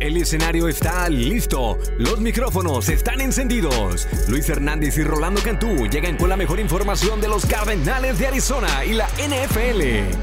[0.00, 4.08] El escenario está listo, los micrófonos están encendidos.
[4.28, 8.82] Luis Hernández y Rolando Cantú llegan con la mejor información de los Cardenales de Arizona
[8.86, 10.16] y la NFL.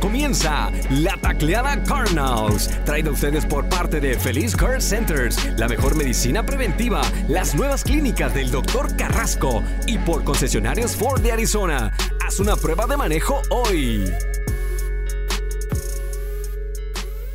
[0.00, 5.94] Comienza la tacleada Cardinals, traída a ustedes por parte de Feliz Care Centers, la mejor
[5.94, 8.96] medicina preventiva, las nuevas clínicas del Dr.
[8.96, 11.92] Carrasco y por concesionarios Ford de Arizona.
[12.26, 14.12] Haz una prueba de manejo hoy.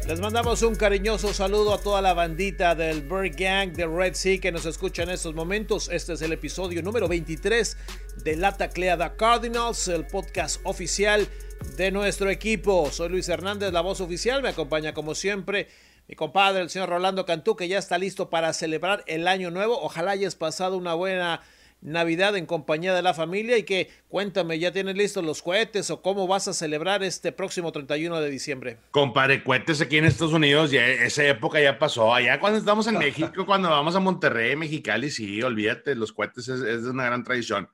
[0.08, 4.40] Les mandamos un cariñoso saludo a toda la bandita del Bird Gang de Red Sea
[4.40, 5.90] que nos escucha en estos momentos.
[5.92, 7.76] Este es el episodio número 23
[8.24, 11.28] de La Tacleada Cardinals, el podcast oficial
[11.76, 12.90] de nuestro equipo.
[12.90, 14.42] Soy Luis Hernández, la voz oficial.
[14.42, 15.68] Me acompaña como siempre
[16.08, 19.78] mi compadre, el señor Rolando Cantú, que ya está listo para celebrar el año nuevo.
[19.82, 21.42] Ojalá hayas pasado una buena
[21.82, 26.02] Navidad en compañía de la familia y que cuéntame, ¿ya tienes listos los cohetes o
[26.02, 28.78] cómo vas a celebrar este próximo 31 de diciembre?
[28.92, 32.14] Compare, cohetes aquí en Estados Unidos, ya esa época ya pasó.
[32.14, 36.62] Allá cuando estamos en México, cuando vamos a Monterrey, Mexicali, sí, olvídate, los cohetes es,
[36.62, 37.70] es una gran tradición.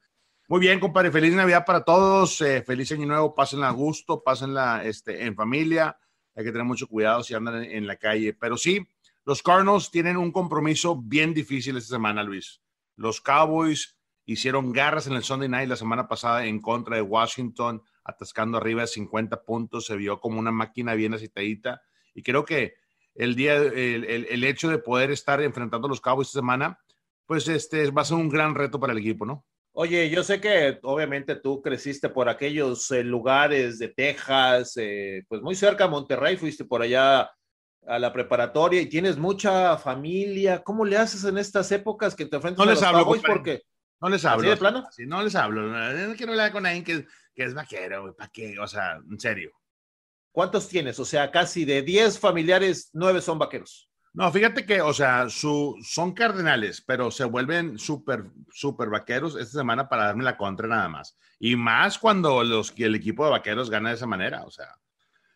[0.50, 4.84] Muy bien, compadre, feliz Navidad para todos, eh, feliz año nuevo, pásenla a gusto, pásenla
[4.84, 5.98] este, en familia,
[6.36, 8.86] hay que tener mucho cuidado si andan en, en la calle, pero sí,
[9.26, 12.62] los Cardinals tienen un compromiso bien difícil esta semana, Luis.
[12.98, 13.93] Los Cowboys
[14.26, 18.82] hicieron garras en el Sunday Night la semana pasada en contra de Washington, atascando arriba
[18.82, 19.86] de 50 puntos.
[19.86, 21.82] Se vio como una máquina bien acitadita.
[22.14, 22.76] Y creo que
[23.16, 26.80] el día, el, el, el hecho de poder estar enfrentando a los Cowboys esta semana,
[27.26, 29.46] pues este va a ser un gran reto para el equipo, ¿no?
[29.76, 35.42] Oye, yo sé que obviamente tú creciste por aquellos eh, lugares de Texas, eh, pues
[35.42, 37.32] muy cerca a Monterrey, fuiste por allá
[37.88, 40.64] a la preparatoria y tienes mucha familia.
[40.64, 43.16] ¿Cómo le haces en estas épocas que te enfrentas no a les los hablo.
[43.26, 43.64] Porque
[44.04, 44.42] No les hablo.
[44.42, 44.88] ¿Así de plano?
[44.92, 45.64] Sí, no les hablo.
[45.64, 48.14] No quiero hablar con alguien que, que es vaquero, güey.
[48.14, 48.60] ¿Para qué?
[48.60, 49.52] O sea, en serio.
[50.34, 51.00] ¿cuántos tienes?
[51.00, 53.90] O sea, casi de 10 familiares, 9 son vaqueros.
[54.12, 59.60] No, fíjate que, o sea, su, son cardenales, pero se vuelven súper, súper vaqueros esta
[59.60, 61.18] semana para darme la contra nada más.
[61.40, 64.68] Y más cuando los, el equipo de vaqueros gana de esa manera, o sea.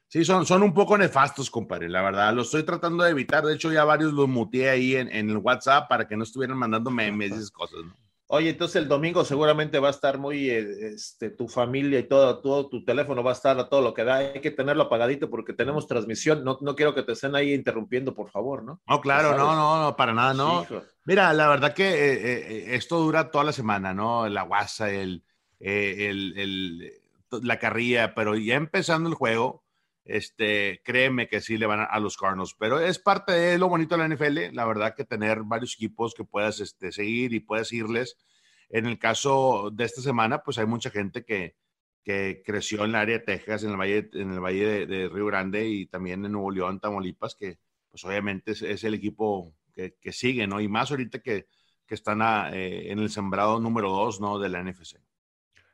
[0.10, 2.34] Sí, son, son un poco nefastos, compadre, la verdad.
[2.34, 3.46] Lo estoy tratando de evitar.
[3.46, 6.58] De hecho, ya varios los muteé ahí en, en el WhatsApp para que no estuvieran
[6.58, 7.94] mandando memes y esas cosas, ¿no?
[8.30, 12.40] Oye, entonces el domingo seguramente va a estar muy, eh, este, tu familia y todo,
[12.42, 14.18] todo tu teléfono va a estar a todo lo que da.
[14.18, 16.44] Hay que tenerlo apagadito porque tenemos transmisión.
[16.44, 18.82] No, no quiero que te estén ahí interrumpiendo, por favor, ¿no?
[18.86, 20.66] No, claro, no, no, no, para nada, no.
[20.68, 20.76] Sí.
[21.06, 22.14] Mira, la verdad que eh,
[22.72, 24.28] eh, esto dura toda la semana, ¿no?
[24.28, 25.24] La guasa, el,
[25.62, 26.94] eh, el, el-
[27.44, 29.64] la carrilla, pero ya empezando el juego,
[30.08, 33.68] este, créeme que sí le van a, a los Cardinals, pero es parte de lo
[33.68, 37.42] bonito de la NFL, la verdad que tener varios equipos que puedas este, seguir y
[37.42, 38.18] puedas irles.
[38.70, 41.56] En el caso de esta semana, pues hay mucha gente que,
[42.04, 45.10] que creció en el área de Texas, en el Valle, en el valle de, de
[45.10, 49.54] Río Grande y también en Nuevo León, Tamaulipas, que pues obviamente es, es el equipo
[49.74, 50.62] que, que sigue, ¿no?
[50.62, 51.48] Y más ahorita que,
[51.86, 54.40] que están a, eh, en el sembrado número dos, ¿no?
[54.40, 54.98] De la NFC.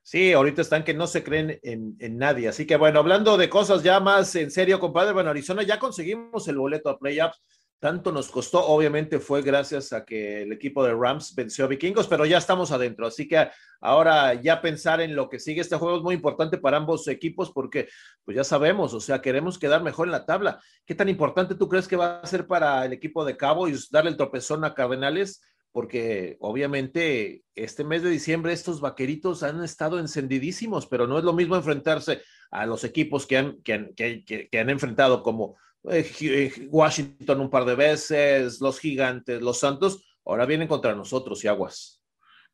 [0.06, 2.50] Sí, ahorita están que no se creen en, en nadie.
[2.50, 6.46] Así que bueno, hablando de cosas ya más en serio, compadre, bueno, Arizona ya conseguimos
[6.50, 7.42] el boleto a playoffs.
[7.80, 12.08] Tanto nos costó, obviamente fue gracias a que el equipo de Rams venció a Vikingos,
[12.08, 13.08] pero ya estamos adentro.
[13.08, 13.50] Así que
[13.82, 17.52] ahora ya pensar en lo que sigue este juego es muy importante para ambos equipos
[17.52, 17.90] porque
[18.24, 20.62] pues ya sabemos, o sea, queremos quedar mejor en la tabla.
[20.86, 24.12] ¿Qué tan importante tú crees que va a ser para el equipo de Cowboys darle
[24.12, 25.42] el tropezón a Cardenales?
[25.74, 31.34] Porque obviamente este mes de diciembre estos vaqueritos han estado encendidísimos, pero no es lo
[31.34, 35.58] mismo enfrentarse a los equipos que han, que han, que, han enfrentado como
[35.90, 41.48] eh, Washington un par de veces, los gigantes, los santos, ahora vienen contra nosotros y
[41.48, 42.00] aguas.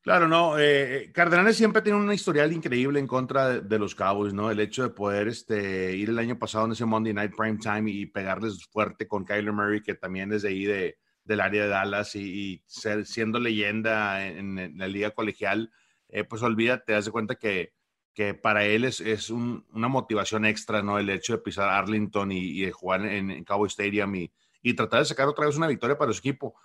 [0.02, 4.34] Claro, no, eh, Cardenales siempre tiene una historial increíble en contra de, de, los Cowboys,
[4.34, 4.50] ¿no?
[4.50, 7.92] El hecho de poder este, ir el año pasado en ese Monday Night Prime Time
[7.92, 10.98] y pegarles fuerte con Kyler Murray, que también es de ahí de,
[11.30, 15.72] del área de Dallas y, y ser, siendo leyenda en, en, la liga colegial,
[16.10, 17.76] eh, pues olvídate, te das cuenta que,
[18.16, 20.98] que para él es, es un, una motivación extra, ¿no?
[20.98, 24.32] El hecho de pisar Arlington y, y jugar en, en, Cowboy Stadium y,
[24.64, 26.56] y, tratar de sacar otra vez una victoria para su equipo.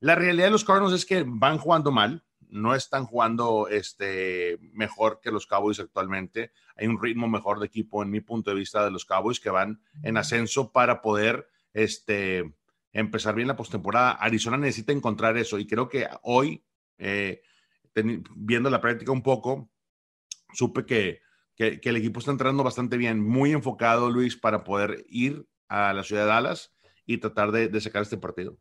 [0.00, 5.20] La realidad de los Cardinals es que van jugando mal, no están jugando este, mejor
[5.22, 6.50] que los Cowboys actualmente.
[6.76, 9.50] Hay un ritmo mejor de equipo, en mi punto de vista, de los Cowboys que
[9.50, 12.54] van en ascenso para poder este,
[12.94, 14.12] empezar bien la postemporada.
[14.12, 16.64] Arizona necesita encontrar eso y creo que hoy,
[16.96, 17.42] eh,
[18.34, 19.68] viendo la práctica un poco,
[20.54, 21.20] supe que,
[21.54, 25.92] que, que, el equipo está entrando bastante bien, muy enfocado, Luis, para poder ir a
[25.92, 26.72] la ciudad de Dallas
[27.04, 28.56] y tratar de, de sacar este partido.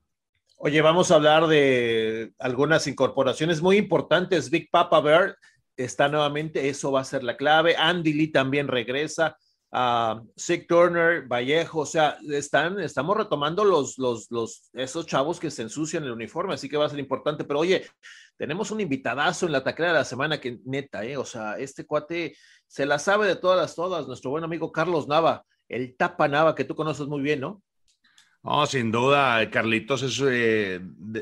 [0.57, 4.49] Oye, vamos a hablar de algunas incorporaciones muy importantes.
[4.49, 5.37] Big Papa Bear
[5.77, 7.75] está nuevamente, eso va a ser la clave.
[7.77, 9.37] Andy Lee también regresa.
[9.75, 15.49] A Sick Turner, Vallejo, o sea, están, estamos retomando los, los, los, esos chavos que
[15.49, 17.43] se ensucian el uniforme, así que va a ser importante.
[17.43, 17.83] Pero oye,
[18.37, 21.17] tenemos un invitadazo en la taclea de la semana que neta, ¿eh?
[21.17, 22.37] O sea, este cuate
[22.67, 26.53] se la sabe de todas las todas, nuestro buen amigo Carlos Nava, el Tapa Nava,
[26.53, 27.63] que tú conoces muy bien, ¿no?
[28.43, 30.81] No, sin duda, Carlitos es, eh,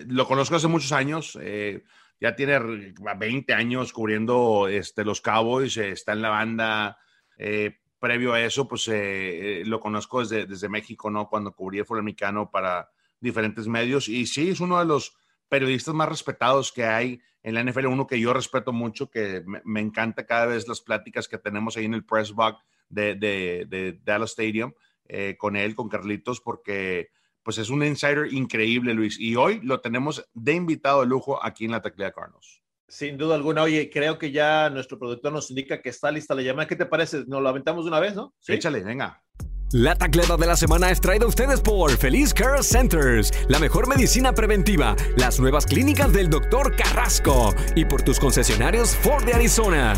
[0.10, 1.38] lo conozco hace muchos años.
[1.42, 1.84] Eh,
[2.20, 6.98] ya tiene 20 años cubriendo este, los Cowboys, está en la banda.
[7.38, 11.30] Eh, previo a eso, pues eh, eh, lo conozco desde, México, ¿no?
[11.30, 12.90] Cuando cubrí el fútbol americano para
[13.20, 14.10] diferentes medios.
[14.10, 15.16] Y sí, es uno de los
[15.48, 19.80] periodistas más respetados que hay en la NFL, uno que yo respeto mucho, que me,
[19.80, 24.32] encanta cada vez las pláticas que tenemos ahí en el press box de, de, Dallas
[24.32, 24.74] Stadium
[25.06, 27.10] eh, con él, con Carlitos, porque
[27.44, 29.20] pues es un insider increíble, Luis.
[29.20, 32.64] Y hoy lo tenemos de invitado de lujo aquí en la Teclea Carlos.
[32.92, 33.64] Sin duda alguna.
[33.64, 36.68] Oye, creo que ya nuestro productor nos indica que está lista la llamada.
[36.68, 37.24] ¿Qué te parece?
[37.26, 38.34] Nos lo aventamos de una vez, ¿no?
[38.42, 38.52] ¿Sí?
[38.52, 39.24] Échale, venga.
[39.72, 43.88] La tacleta de la semana es traída a ustedes por Feliz Care Centers, la mejor
[43.88, 46.76] medicina preventiva, las nuevas clínicas del Dr.
[46.76, 49.94] Carrasco y por tus concesionarios Ford de Arizona.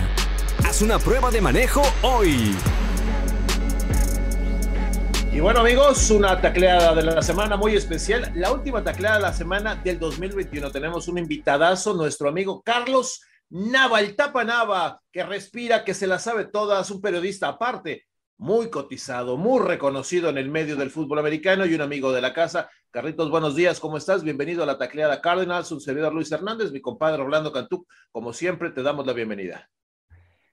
[0.63, 2.56] Haz una prueba de manejo hoy.
[5.33, 9.33] Y bueno amigos, una tacleada de la semana muy especial, la última tacleada de la
[9.33, 10.69] semana del 2021.
[10.69, 16.19] Tenemos un invitadazo, nuestro amigo Carlos Nava, el tapa Nava, que respira, que se la
[16.19, 18.06] sabe todas, un periodista aparte,
[18.38, 22.31] muy cotizado, muy reconocido en el medio del fútbol americano y un amigo de la
[22.31, 22.69] casa.
[22.91, 24.24] Carlitos, buenos días, ¿cómo estás?
[24.24, 27.88] Bienvenido a la tacleada Cardinals, un servidor Luis Hernández, mi compadre Orlando Cantú.
[28.12, 29.68] Como siempre, te damos la bienvenida.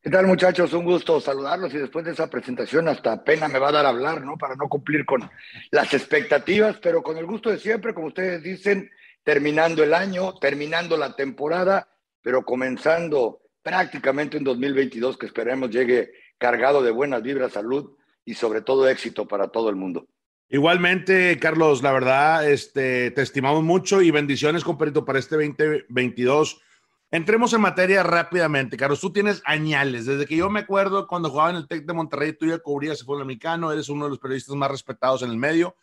[0.03, 0.73] ¿Qué tal muchachos?
[0.73, 3.91] Un gusto saludarlos y después de esa presentación hasta pena me va a dar a
[3.91, 4.39] hablar, ¿no?
[4.39, 5.29] Para no cumplir con
[5.71, 8.91] las expectativas, pero con el gusto de siempre, como ustedes dicen,
[9.23, 11.87] terminando el año, terminando la temporada,
[12.23, 17.95] pero comenzando prácticamente en 2022 que esperemos llegue cargado de buenas vibras, salud
[18.25, 20.07] y sobre todo éxito para todo el mundo.
[20.49, 26.63] Igualmente, Carlos, la verdad, este, te estimamos mucho y bendiciones, compadrito, para este 2022
[27.13, 29.01] Entremos en materia rápidamente, Carlos.
[29.01, 30.07] Tú tienes añales.
[30.07, 33.01] Desde que yo me acuerdo cuando jugaba en el Tec de Monterrey, tú ya cubrías
[33.01, 35.75] el fútbol americano, eres uno de los periodistas más respetados en el medio.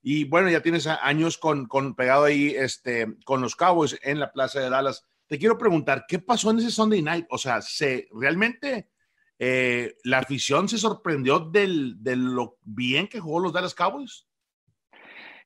[0.00, 4.30] Y bueno, ya tienes años con, con pegado ahí este, con los Cowboys en la
[4.30, 5.04] Plaza de Dallas.
[5.26, 7.26] Te quiero preguntar, ¿qué pasó en ese Sunday night?
[7.30, 8.88] O sea, ¿se, ¿realmente
[9.40, 14.24] eh, la afición se sorprendió del, de lo bien que jugó los Dallas Cowboys?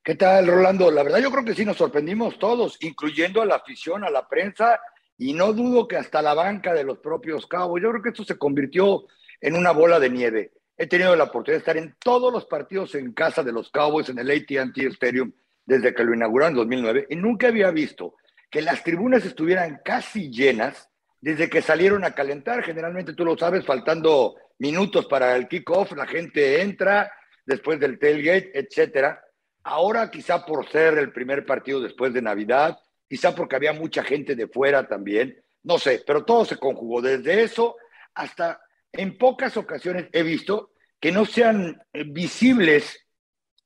[0.04, 0.90] ¿Qué tal, Rolando?
[0.90, 4.28] La verdad yo creo que sí nos sorprendimos todos, incluyendo a la afición, a la
[4.28, 4.78] prensa
[5.20, 7.82] y no dudo que hasta la banca de los propios Cowboys.
[7.82, 9.04] Yo creo que esto se convirtió
[9.42, 10.52] en una bola de nieve.
[10.78, 14.08] He tenido la oportunidad de estar en todos los partidos en casa de los Cowboys
[14.08, 15.30] en el AT&T Stadium
[15.66, 18.14] desde que lo inauguraron en 2009 y nunca había visto
[18.50, 20.88] que las tribunas estuvieran casi llenas
[21.20, 22.62] desde que salieron a calentar.
[22.64, 27.12] Generalmente tú lo sabes, faltando minutos para el kickoff, la gente entra
[27.44, 29.22] después del tailgate, etcétera.
[29.64, 32.78] Ahora quizá por ser el primer partido después de Navidad,
[33.10, 37.02] quizá porque había mucha gente de fuera también, no sé, pero todo se conjugó.
[37.02, 37.76] Desde eso
[38.14, 38.60] hasta
[38.92, 40.70] en pocas ocasiones he visto
[41.00, 43.04] que no sean eh, visibles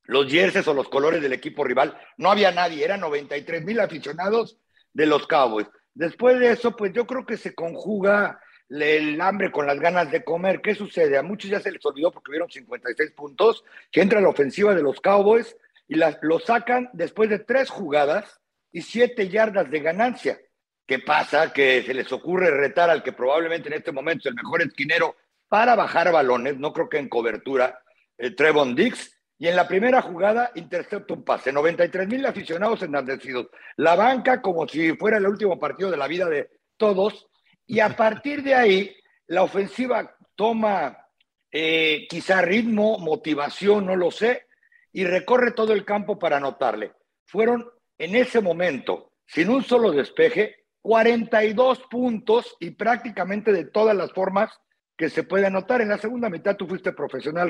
[0.05, 1.94] los jerseys o los colores del equipo rival.
[2.17, 4.58] No había nadie, eran 93 mil aficionados
[4.94, 5.67] de los Cowboys.
[5.93, 10.25] Después de eso, pues yo creo que se conjuga el hambre con las ganas de
[10.25, 10.62] comer.
[10.62, 11.19] ¿Qué sucede?
[11.19, 13.62] A muchos ya se les olvidó porque vieron 56 puntos,
[13.93, 15.55] que entra la ofensiva de los Cowboys
[15.86, 18.41] y las, lo sacan después de tres jugadas
[18.75, 20.39] y siete yardas de ganancia.
[20.85, 21.53] ¿Qué pasa?
[21.53, 25.15] Que se les ocurre retar al que probablemente en este momento es el mejor esquinero
[25.49, 27.79] para bajar balones, no creo que en cobertura,
[28.19, 31.53] eh, Trevon Dix, y en la primera jugada intercepta un pase.
[31.53, 33.47] 93 mil aficionados enardecidos.
[33.77, 37.29] La banca como si fuera el último partido de la vida de todos.
[37.67, 38.97] Y a partir de ahí,
[39.29, 40.99] la ofensiva toma
[41.53, 44.47] eh, quizá ritmo, motivación, no lo sé,
[44.93, 46.93] y recorre todo el campo para anotarle.
[47.25, 54.13] Fueron en ese momento, sin un solo despeje, 42 puntos y prácticamente de todas las
[54.13, 54.51] formas
[54.96, 55.81] que se puede anotar.
[55.81, 57.48] En la segunda mitad tú fuiste profesional,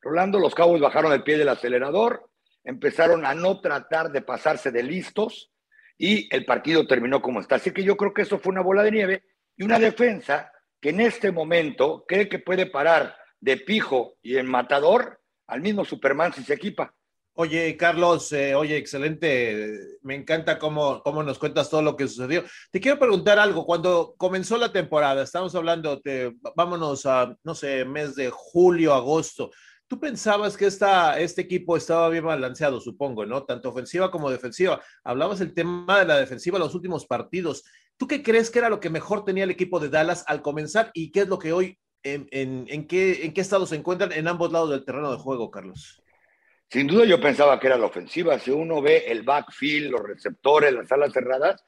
[0.00, 2.30] Rolando, los cabos bajaron el pie del acelerador,
[2.64, 5.50] empezaron a no tratar de pasarse de listos
[5.96, 7.56] y el partido terminó como está.
[7.56, 9.24] Así que yo creo que eso fue una bola de nieve
[9.56, 14.46] y una defensa que en este momento cree que puede parar de pijo y en
[14.46, 16.94] matador al mismo Superman si se equipa.
[17.40, 19.78] Oye, Carlos, eh, oye, excelente.
[20.02, 22.42] Me encanta cómo, cómo nos cuentas todo lo que sucedió.
[22.72, 23.64] Te quiero preguntar algo.
[23.64, 29.52] Cuando comenzó la temporada, estamos hablando de, vámonos a, no sé, mes de julio, agosto.
[29.86, 33.44] ¿Tú pensabas que esta, este equipo estaba bien balanceado, supongo, ¿no?
[33.44, 34.82] Tanto ofensiva como defensiva.
[35.04, 37.62] Hablabas del tema de la defensiva en los últimos partidos.
[37.96, 40.90] ¿Tú qué crees que era lo que mejor tenía el equipo de Dallas al comenzar
[40.92, 44.28] y qué es lo que hoy ¿En, en, qué, ¿En qué estado se encuentran en
[44.28, 46.00] ambos lados del terreno de juego, Carlos?
[46.70, 48.38] Sin duda yo pensaba que era la ofensiva.
[48.38, 51.64] Si uno ve el backfield, los receptores, las alas cerradas,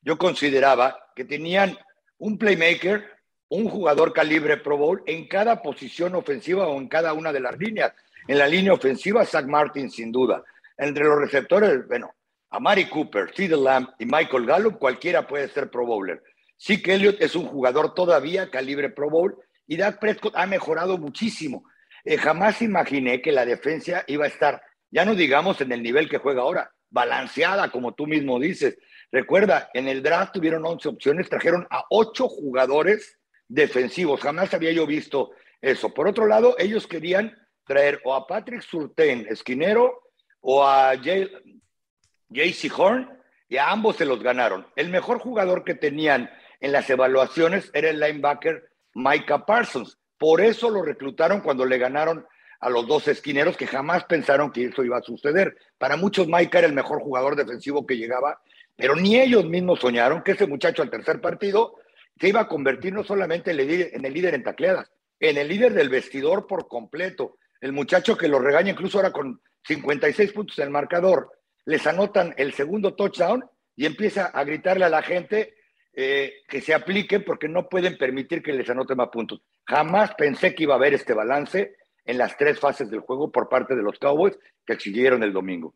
[0.00, 1.76] yo consideraba que tenían
[2.18, 3.04] un playmaker,
[3.50, 7.58] un jugador calibre Pro Bowl en cada posición ofensiva o en cada una de las
[7.58, 7.92] líneas.
[8.26, 10.42] En la línea ofensiva, Zach Martin, sin duda.
[10.76, 12.14] Entre los receptores, bueno,
[12.50, 16.22] a Mari Cooper, Sid Lamb y Michael Gallup, cualquiera puede ser Pro Bowler.
[16.56, 19.36] Sí que Elliott es un jugador todavía calibre Pro Bowl
[19.66, 21.64] y Dak Prescott ha mejorado muchísimo.
[22.04, 26.08] Eh, jamás imaginé que la defensa iba a estar, ya no digamos en el nivel
[26.08, 28.78] que juega ahora, balanceada, como tú mismo dices.
[29.10, 34.20] Recuerda, en el draft tuvieron 11 opciones, trajeron a 8 jugadores defensivos.
[34.20, 35.92] Jamás había yo visto eso.
[35.92, 40.02] Por otro lado, ellos querían traer o a Patrick Surtain, esquinero,
[40.40, 44.66] o a JC Horn, y a ambos se los ganaron.
[44.76, 49.98] El mejor jugador que tenían en las evaluaciones era el linebacker Micah Parsons.
[50.18, 52.26] Por eso lo reclutaron cuando le ganaron
[52.60, 55.56] a los dos esquineros que jamás pensaron que eso iba a suceder.
[55.78, 58.40] Para muchos Micah era el mejor jugador defensivo que llegaba,
[58.76, 61.76] pero ni ellos mismos soñaron que ese muchacho al tercer partido
[62.20, 65.88] se iba a convertir no solamente en, el líder en tacleadas, en el líder del
[65.88, 67.38] vestidor por completo.
[67.60, 71.30] El muchacho que lo regaña incluso ahora con 56 puntos en el marcador,
[71.64, 73.44] les anotan el segundo touchdown
[73.76, 75.54] y empieza a gritarle a la gente
[76.00, 79.42] eh, que se apliquen porque no pueden permitir que les anoten más puntos.
[79.66, 81.74] Jamás pensé que iba a haber este balance
[82.04, 85.74] en las tres fases del juego por parte de los Cowboys que exigieron el domingo.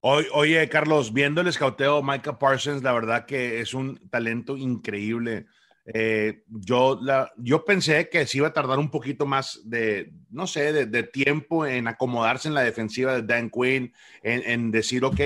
[0.00, 5.44] Oye, Carlos, viendo el escauteo, Micah Parsons, la verdad que es un talento increíble.
[5.90, 10.46] Eh, yo, la, yo pensé que se iba a tardar un poquito más de, no
[10.46, 15.18] sé, de, tiempo en acomodarse en la defensiva de Dan Quinn, en, decir, ok,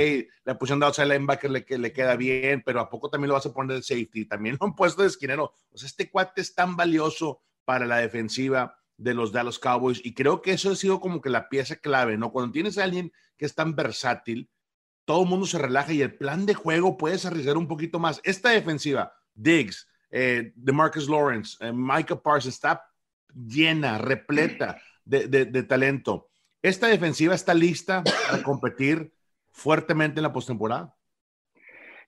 [0.45, 3.47] la posición de outside linebacker le, le queda bien, pero ¿a poco también lo vas
[3.47, 4.27] a poner de safety?
[4.27, 5.53] También lo han puesto de esquinero.
[5.73, 10.15] O sea, este cuate es tan valioso para la defensiva de los Dallas Cowboys y
[10.15, 12.31] creo que eso ha sido como que la pieza clave, ¿no?
[12.31, 14.49] Cuando tienes a alguien que es tan versátil,
[15.05, 18.21] todo el mundo se relaja y el plan de juego puedes arriesgar un poquito más.
[18.23, 22.85] Esta defensiva, Diggs, eh, de Marcus Lawrence, eh, Micah Parsons, está
[23.35, 26.29] llena, repleta de, talento.
[26.61, 29.13] ¿Esta defensiva está lista para competir
[29.51, 30.95] fuertemente en la postemporada?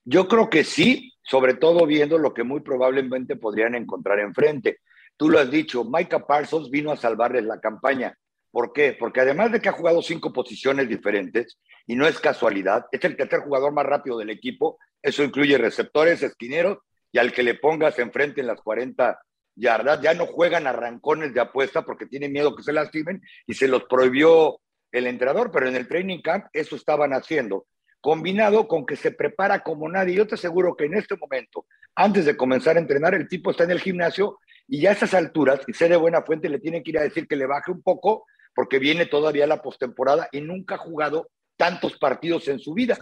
[0.03, 4.79] Yo creo que sí, sobre todo viendo lo que muy probablemente podrían encontrar enfrente.
[5.17, 8.15] Tú lo has dicho, Micah Parsons vino a salvarles la campaña.
[8.51, 8.95] ¿Por qué?
[8.97, 11.57] Porque además de que ha jugado cinco posiciones diferentes,
[11.87, 16.23] y no es casualidad, es el tercer jugador más rápido del equipo, eso incluye receptores,
[16.23, 16.77] esquineros,
[17.15, 19.17] y al que le pongas enfrente en las 40
[19.55, 23.69] yardas, ya no juegan arrancones de apuesta porque tienen miedo que se lastimen, y se
[23.69, 24.59] los prohibió
[24.91, 27.67] el entrenador, pero en el training camp eso estaban haciendo,
[28.01, 30.15] combinado con que se prepara como nadie.
[30.15, 33.63] Yo te aseguro que en este momento, antes de comenzar a entrenar, el tipo está
[33.63, 36.83] en el gimnasio y ya a esas alturas, y sé de buena fuente, le tiene
[36.83, 40.41] que ir a decir que le baje un poco porque viene todavía la postemporada y
[40.41, 42.97] nunca ha jugado tantos partidos en su vida.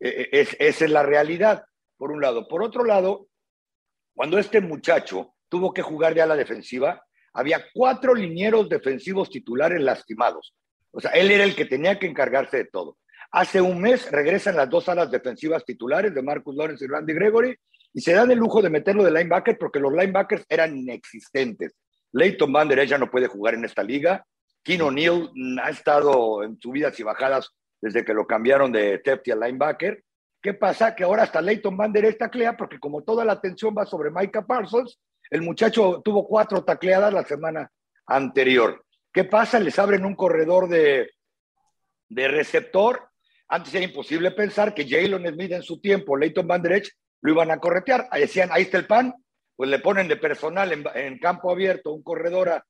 [0.00, 1.64] E, e, es, esa es la realidad,
[1.96, 2.48] por un lado.
[2.48, 3.28] Por otro lado,
[4.14, 7.02] cuando este muchacho tuvo que jugar ya a la defensiva,
[7.32, 10.54] había cuatro linieros defensivos titulares lastimados.
[10.90, 12.98] O sea, él era el que tenía que encargarse de todo.
[13.30, 17.56] Hace un mes regresan las dos alas defensivas titulares de Marcus Lawrence y Randy Gregory
[17.94, 21.74] y se dan el lujo de meterlo de linebacker porque los linebackers eran inexistentes.
[22.12, 24.24] Leighton Van Der ya no puede jugar en esta liga.
[24.62, 25.30] Kino O'Neill
[25.62, 27.50] ha estado en subidas y bajadas
[27.80, 30.04] desde que lo cambiaron de safety a linebacker.
[30.42, 30.94] ¿Qué pasa?
[30.96, 34.44] Que ahora hasta Leighton Van Der taclea porque como toda la atención va sobre Micah
[34.44, 34.98] Parsons,
[35.30, 37.70] el muchacho tuvo cuatro tacleadas la semana
[38.06, 38.84] anterior.
[39.12, 39.60] ¿Qué pasa?
[39.60, 41.12] Les abren un corredor de,
[42.08, 43.08] de receptor.
[43.46, 46.82] Antes era imposible pensar que Jalen Smith en su tiempo, Leighton Van Der
[47.20, 48.08] lo iban a corretear.
[48.12, 49.14] Decían, ahí está el pan.
[49.54, 52.66] Pues le ponen de personal en, campo abierto un corredor a,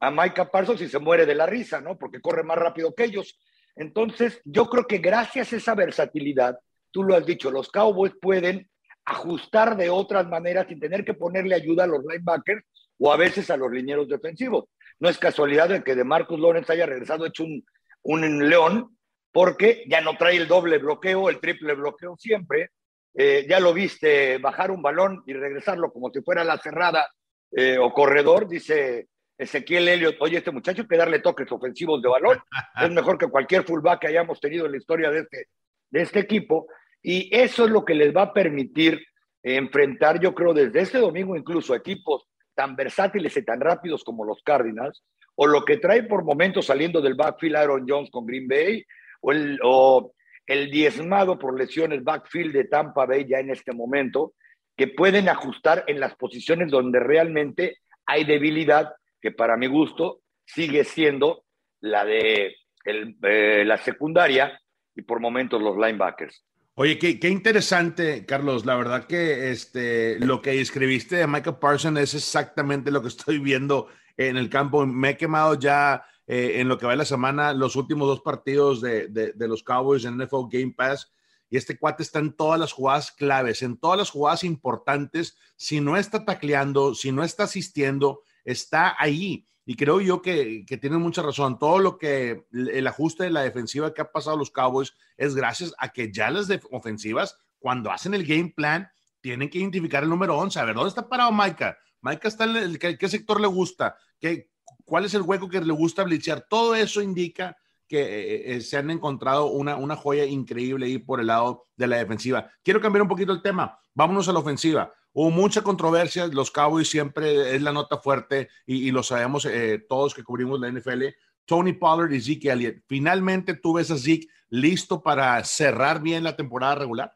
[0.00, 1.98] a Micah Parsons y se muere de la risa, ¿no?
[1.98, 3.40] Porque corre más rápido que ellos.
[3.74, 6.56] Entonces, yo creo que gracias a esa versatilidad,
[6.96, 8.70] tú lo has dicho, los Cowboys pueden
[9.04, 12.64] ajustar de otras maneras sin tener que ponerle ayuda a los linebackers
[12.98, 14.64] o a veces a los linieros defensivos.
[14.98, 17.62] No es casualidad de que de Marcus Lawrence haya regresado hecho un,
[18.00, 18.96] un león,
[19.30, 22.70] porque ya no trae el doble bloqueo, el triple bloqueo siempre.
[23.12, 27.10] Eh, ya lo viste bajar un balón y regresarlo como si fuera la cerrada
[27.54, 32.08] eh, o corredor, dice Ezequiel Elliott, oye, este muchacho hay que darle toques ofensivos de
[32.08, 32.38] balón,
[32.82, 35.48] es mejor que cualquier fullback que hayamos tenido en la historia de este,
[35.90, 36.68] de este equipo,
[37.02, 39.06] y eso es lo que les va a permitir
[39.42, 44.42] enfrentar, yo creo, desde este domingo incluso equipos tan versátiles y tan rápidos como los
[44.42, 45.04] Cardinals,
[45.36, 48.84] o lo que trae por momentos saliendo del backfield Aaron Jones con Green Bay,
[49.22, 50.12] o
[50.46, 54.32] el, diezmado por lesiones backfield de Tampa Bay ya en este momento,
[54.76, 60.84] que pueden ajustar en las posiciones donde realmente Hay debilidad que para mi gusto sigue
[60.84, 61.44] siendo
[61.80, 64.60] la de eh, la secundaria
[64.94, 66.45] y por momentos los linebackers.
[66.78, 68.66] Oye, qué, qué, interesante, Carlos.
[68.66, 73.38] La verdad que este, lo que escribiste de Michael Parsons es exactamente lo que estoy
[73.38, 74.84] viendo en el campo.
[74.84, 78.20] Me he quemado ya eh, en lo que va de la semana los últimos dos
[78.20, 81.10] partidos de, de, de, los Cowboys en NFL Game Pass.
[81.48, 85.38] Y este cuate está en todas las jugadas claves, en todas las jugadas importantes.
[85.56, 89.46] Si no está tacleando, si no está asistiendo, está ahí.
[89.68, 91.58] Y creo yo que, que tienen mucha razón.
[91.58, 95.74] Todo lo que el ajuste de la defensiva que ha pasado los Cowboys es gracias
[95.78, 98.88] a que ya las ofensivas, cuando hacen el game plan,
[99.20, 100.60] tienen que identificar el número 11.
[100.60, 101.76] A ver, ¿dónde está parado Maika?
[102.00, 103.96] Maika está en el, ¿qué, sector le gusta?
[104.20, 104.50] ¿Qué,
[104.84, 106.46] ¿Cuál es el hueco que le gusta blitzear?
[106.48, 107.56] Todo eso indica
[107.88, 111.88] que eh, eh, se han encontrado una, una joya increíble ahí por el lado de
[111.88, 112.48] la defensiva.
[112.62, 113.76] Quiero cambiar un poquito el tema.
[113.94, 114.92] Vámonos a la ofensiva.
[115.18, 120.12] Hubo mucha controversia, los Cowboys siempre es la nota fuerte y, lo sabemos eh, todos
[120.12, 121.04] que cubrimos la NFL.
[121.46, 122.82] Tony Pollard y Zeke Elliott.
[122.86, 127.14] ¿Finalmente tú ves a Zeke listo para cerrar bien la temporada regular?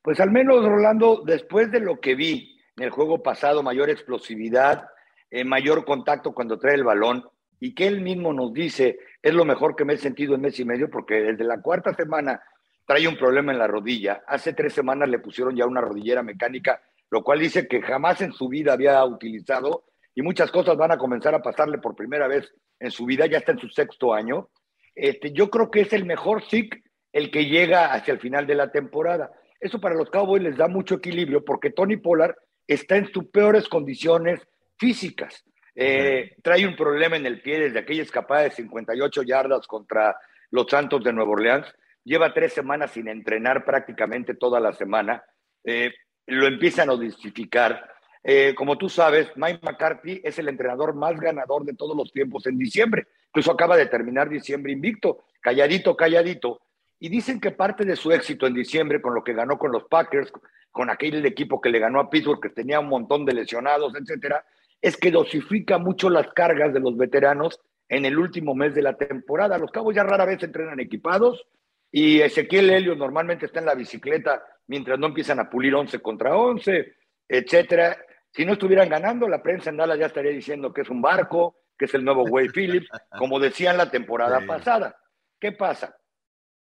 [0.00, 4.86] Pues al menos, Rolando, después de lo que vi en el juego pasado, mayor explosividad,
[5.28, 7.28] eh, mayor contacto cuando trae el balón,
[7.58, 10.60] y que él mismo nos dice, es lo mejor que me he sentido en mes
[10.60, 12.40] y medio, porque desde la cuarta semana
[12.86, 14.22] trae un problema en la rodilla.
[14.26, 18.32] Hace tres semanas le pusieron ya una rodillera mecánica, lo cual dice que jamás en
[18.32, 22.50] su vida había utilizado y muchas cosas van a comenzar a pasarle por primera vez
[22.78, 24.48] en su vida, ya está en su sexto año.
[24.94, 28.54] Este, yo creo que es el mejor SIC el que llega hacia el final de
[28.54, 29.32] la temporada.
[29.60, 33.68] Eso para los Cowboys les da mucho equilibrio porque Tony Pollard está en sus peores
[33.68, 34.46] condiciones
[34.78, 35.44] físicas.
[35.74, 40.16] Eh, trae un problema en el pie desde aquella escapada de 58 yardas contra
[40.50, 41.66] los Santos de Nueva Orleans
[42.06, 45.24] lleva tres semanas sin entrenar prácticamente toda la semana,
[45.64, 45.92] eh,
[46.26, 47.90] lo empiezan a justificar.
[48.22, 52.46] Eh, como tú sabes, Mike McCarthy es el entrenador más ganador de todos los tiempos
[52.46, 53.08] en diciembre.
[53.26, 56.60] Incluso acaba de terminar diciembre invicto, calladito, calladito.
[57.00, 59.84] Y dicen que parte de su éxito en diciembre, con lo que ganó con los
[59.84, 60.32] Packers,
[60.70, 64.44] con aquel equipo que le ganó a Pittsburgh, que tenía un montón de lesionados, etcétera,
[64.80, 68.96] es que dosifica mucho las cargas de los veteranos en el último mes de la
[68.96, 69.58] temporada.
[69.58, 71.46] Los cabos ya rara vez entrenan equipados,
[71.90, 76.36] y Ezequiel Helio normalmente está en la bicicleta mientras no empiezan a pulir 11 contra
[76.36, 76.94] 11,
[77.28, 77.96] etcétera.
[78.32, 81.62] Si no estuvieran ganando, la prensa en Dallas ya estaría diciendo que es un barco,
[81.78, 84.96] que es el nuevo Wade Phillips, como decían la temporada pasada.
[85.40, 85.96] ¿Qué pasa?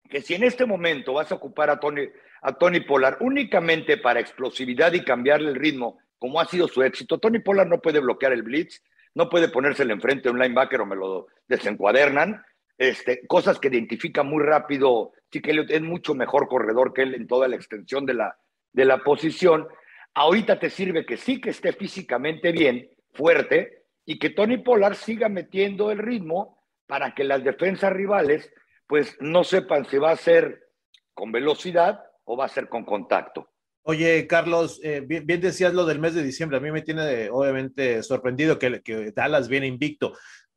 [0.10, 2.08] Que si en este momento vas a ocupar a Tony,
[2.42, 7.20] a Tony Pollard únicamente para explosividad y cambiarle el ritmo, como ha sido su éxito,
[7.20, 8.82] Tony Pollard no puede bloquear el blitz,
[9.14, 12.44] no puede ponérsele enfrente a un linebacker o me lo desencuadernan,
[12.82, 17.28] este, cosas que identifica muy rápido sí que es mucho mejor corredor que él en
[17.28, 18.36] toda la extensión de la,
[18.74, 19.68] de la posición.
[20.16, 25.30] Ahorita te sirve que sí que esté físicamente bien, fuerte, y que Tony Pollard siga
[25.30, 28.52] metiendo el ritmo para que las defensas rivales
[28.88, 30.68] pues no sepan si va a ser
[31.14, 33.48] con velocidad o va a ser con contacto.
[33.84, 36.58] Oye, Carlos, eh, bien, decías lo del mes de diciembre.
[36.58, 40.14] A mí me tiene obviamente sorprendido que, que Dallas viene invicto.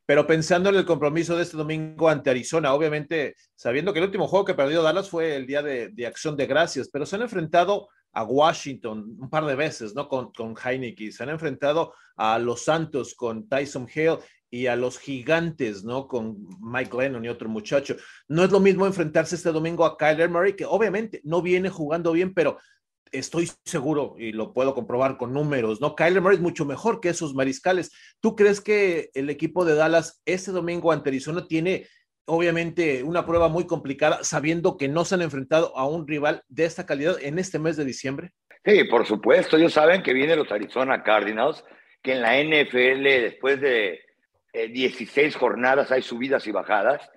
[0.07, 4.29] Pero pensando en el compromiso de este domingo ante Arizona, obviamente sabiendo que el último
[4.29, 7.89] juego que perdió Dallas fue el día de, acción de gracias, pero se han enfrentado
[8.13, 10.09] a Washington un par de veces, ¿no?
[10.09, 14.19] Con, con Heineken, se han enfrentado a los Santos con Tyson Hill
[14.55, 16.07] y a los gigantes, ¿no?
[16.07, 17.97] Con Mike Lennon y otro muchacho.
[18.29, 22.13] No es lo mismo enfrentarse este domingo a Kyler Murray, que obviamente no viene jugando
[22.13, 22.59] bien, pero
[23.19, 25.95] estoy seguro y lo puedo comprobar con números, ¿no?
[25.95, 27.93] Kyler Murray es mucho mejor que esos mariscales.
[28.21, 31.87] ¿Tú crees que el equipo de Dallas este domingo ante Arizona tiene
[32.27, 36.65] obviamente una prueba muy complicada sabiendo que no se han enfrentado a un rival de
[36.65, 38.33] esta calidad en este mes de diciembre?
[38.65, 39.57] Sí, por supuesto.
[39.57, 41.65] Ellos saben que vienen los Arizona Cardinals,
[42.03, 44.01] que en la NFL después de
[44.53, 47.09] 16 eh, jornadas hay subidas y bajadas.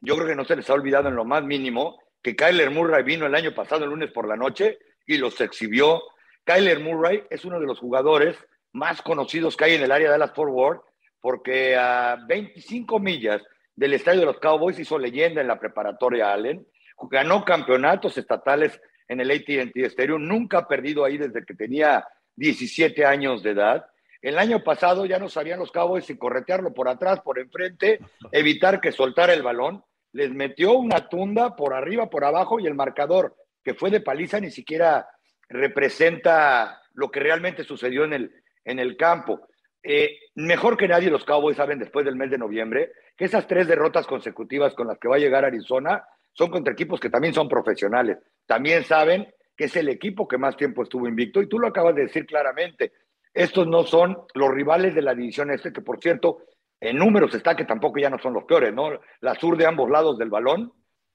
[0.00, 3.02] Yo creo que no se les ha olvidado en lo más mínimo que Kyler Murray
[3.02, 6.02] vino el año pasado, el lunes por la noche, y los exhibió.
[6.44, 8.36] Kyler Murray es uno de los jugadores
[8.72, 10.80] más conocidos que hay en el área de las Forward,
[11.20, 13.42] porque a 25 millas
[13.76, 16.66] del estadio de los Cowboys hizo leyenda en la preparatoria Allen,
[17.10, 23.04] ganó campeonatos estatales en el AT&T Stadium, nunca ha perdido ahí desde que tenía 17
[23.04, 23.86] años de edad.
[24.20, 27.98] El año pasado ya no sabían los Cowboys si corretearlo por atrás, por enfrente,
[28.30, 29.84] evitar que soltara el balón.
[30.12, 34.40] Les metió una tunda por arriba, por abajo y el marcador que fue de paliza
[34.40, 35.08] ni siquiera
[35.48, 39.48] representa lo que realmente sucedió en el, en el campo.
[39.82, 43.66] Eh, mejor que nadie los Cowboys saben después del mes de noviembre que esas tres
[43.66, 47.48] derrotas consecutivas con las que va a llegar Arizona son contra equipos que también son
[47.48, 48.18] profesionales.
[48.46, 51.94] También saben que es el equipo que más tiempo estuvo invicto y tú lo acabas
[51.94, 52.92] de decir claramente.
[53.34, 56.42] estos no son los rivales de la división este, que por cierto,
[56.80, 59.00] en números está que tampoco ya no son los peores, ¿no?
[59.20, 60.72] La sur de ambos lados del balón,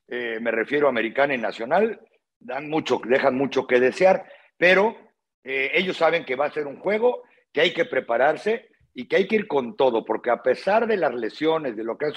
[0.07, 1.99] eh, me refiero a americana y nacional,
[2.39, 4.25] dan mucho, dejan mucho que desear,
[4.57, 4.95] pero
[5.43, 7.23] eh, ellos saben que va a ser un juego,
[7.53, 10.97] que hay que prepararse y que hay que ir con todo, porque a pesar de
[10.97, 12.13] las lesiones, de lo que ha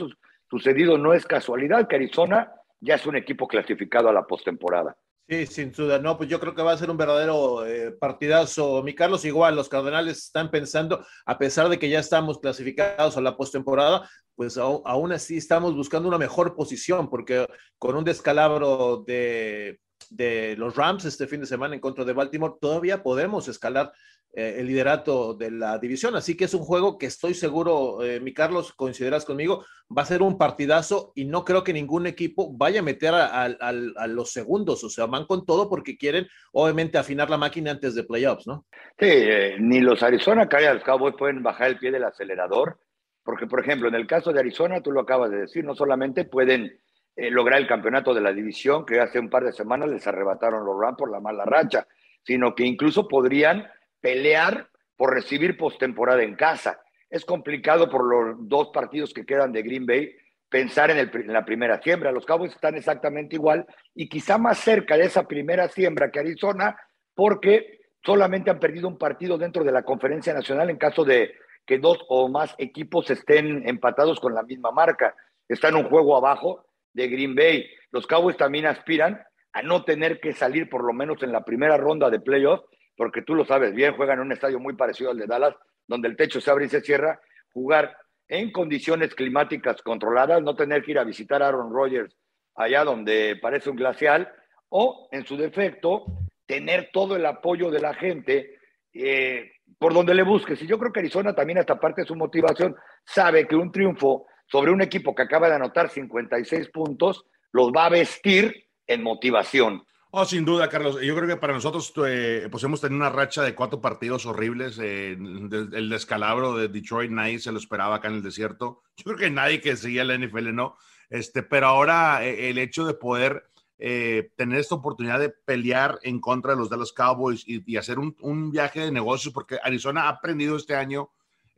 [0.50, 4.96] sucedido, no es casualidad que Arizona ya es un equipo clasificado a la postemporada.
[5.28, 6.00] Sí, sin duda.
[6.00, 8.83] No, pues yo creo que va a ser un verdadero eh, partidazo.
[8.83, 13.20] Mi Carlos, igual, los Cardenales están pensando, a pesar de que ya estamos clasificados a
[13.20, 17.46] la postemporada, pues aún así estamos buscando una mejor posición, porque
[17.78, 19.78] con un descalabro de,
[20.09, 23.93] de los Rams este fin de semana en contra de Baltimore, todavía podemos escalar
[24.33, 26.15] eh, el liderato de la división.
[26.15, 29.65] Así que es un juego que estoy seguro, eh, mi Carlos, coincidirás conmigo,
[29.97, 33.73] va a ser un partidazo y no creo que ningún equipo vaya a meter a,
[34.07, 34.85] los segundos.
[34.85, 38.67] O sea, van con todo porque quieren, obviamente, afinar la máquina antes de playoffs, ¿no?
[39.01, 42.79] Sí, eh, ni los Arizona los Cowboys pueden bajar el pie del acelerador.
[43.25, 46.25] Porque, por ejemplo, en el caso de Arizona, tú lo acabas de decir, no solamente
[46.25, 46.81] pueden
[47.16, 50.79] lograr el campeonato de la división, que hace un par de semanas les arrebataron los
[50.81, 51.87] Rams por la mala racha,
[52.23, 53.66] sino que incluso podrían
[54.01, 56.81] pelear por recibir postemporada en casa.
[57.09, 60.14] Es complicado por los dos partidos que quedan de Green Bay
[60.49, 62.12] pensar en, en, la primera siembra.
[62.12, 66.77] Los Cowboys están exactamente igual y quizá más cerca de esa primera siembra que Arizona
[67.14, 71.35] porque solamente han perdido un partido dentro de la conferencia nacional en caso de
[71.66, 75.14] que dos o más equipos estén empatados con la misma marca.
[75.49, 77.68] Están un juego abajo de Green Bay.
[77.90, 79.20] Los Cowboys también aspiran
[79.53, 82.61] a no tener que salir por lo menos en la primera ronda de playoff
[83.00, 85.55] porque tú lo sabes bien, juegan en un estadio muy parecido al de Dallas,
[85.87, 87.18] donde el techo se abre y se cierra,
[87.50, 87.96] jugar
[88.29, 92.14] en condiciones climáticas controladas, no tener que ir a visitar a Aaron Rodgers
[92.57, 94.31] allá donde parece un glacial,
[94.68, 96.05] o en su defecto,
[96.44, 98.59] tener todo el apoyo de la gente
[98.92, 100.61] eh, por donde le busques.
[100.61, 104.26] Y yo creo que Arizona también, esta parte de su motivación, sabe que un triunfo
[104.51, 109.85] sobre un equipo que acaba de anotar 56 puntos los va a vestir en motivación.
[110.13, 111.01] Oh, sin duda, Carlos.
[111.01, 114.77] Yo creo que para nosotros eh, pues hemos tenido una racha de cuatro partidos horribles.
[114.83, 118.83] Eh, el descalabro de Detroit, nadie se lo esperaba acá en el desierto.
[118.97, 120.77] Yo creo que nadie que seguía la NFL, ¿no?
[121.11, 123.47] Este, pero ahora eh, el hecho de poder
[123.79, 128.81] tener esta oportunidad de pelear en contra de los Dallas Cowboys y, hacer un, viaje
[128.81, 131.09] de negocios, porque Arizona ha aprendido este año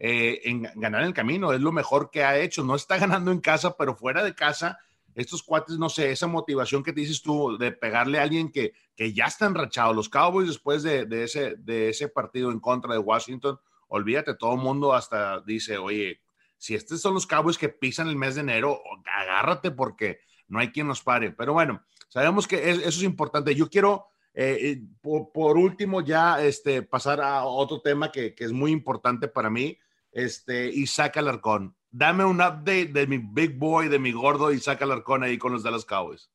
[0.04, 1.52] en ganar el camino.
[1.52, 2.64] Es lo mejor que ha hecho.
[2.64, 4.78] No está ganando en casa, pero fuera de casa
[5.14, 8.72] estos cuates, no sé, esa motivación que te dices tú de pegarle a alguien que,
[8.96, 9.92] que ya está enrachado.
[9.92, 14.54] Los Cowboys después de, de, ese, de ese partido en contra de Washington, olvídate, todo
[14.54, 16.20] el mundo hasta dice, oye,
[16.56, 20.70] si estos son los Cowboys que pisan el mes de enero, agárrate porque no hay
[20.70, 21.32] quien nos pare.
[21.32, 23.54] Pero bueno, sabemos que eso es importante.
[23.54, 28.52] Yo quiero, eh, eh, por, último, ya este, pasar a otro tema que, que es
[28.52, 29.78] muy importante para mí,
[30.12, 35.22] este, Isaac Alarcón dame un update de mi big boy, de mi gordo Isaac Alarcón
[35.22, 36.30] ahí con los Dallas Cowboys.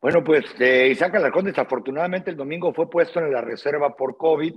[0.00, 4.54] Bueno, pues eh, Isaac Alarcón desafortunadamente el domingo fue puesto en la reserva por COVID.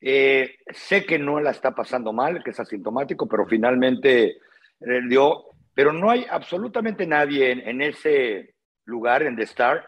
[0.00, 4.38] Eh, sé que no la está pasando mal, que es asintomático, pero finalmente
[4.80, 5.44] eh, dio.
[5.74, 8.54] Pero no hay absolutamente nadie en, ese
[8.86, 9.86] lugar, en The Star,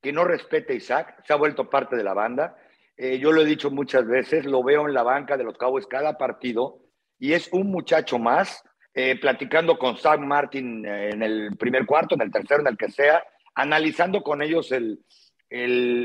[0.00, 1.24] que no respete a Isaac.
[1.26, 2.56] Se ha vuelto parte de la banda.
[2.96, 6.16] yo lo he dicho muchas veces, lo veo en la banca de los Cowboys cada
[6.16, 6.83] partido
[7.24, 12.14] y es un muchacho más eh, platicando con Sam Martin eh, en el primer cuarto,
[12.14, 15.00] en el tercero, en el que sea, analizando con ellos el,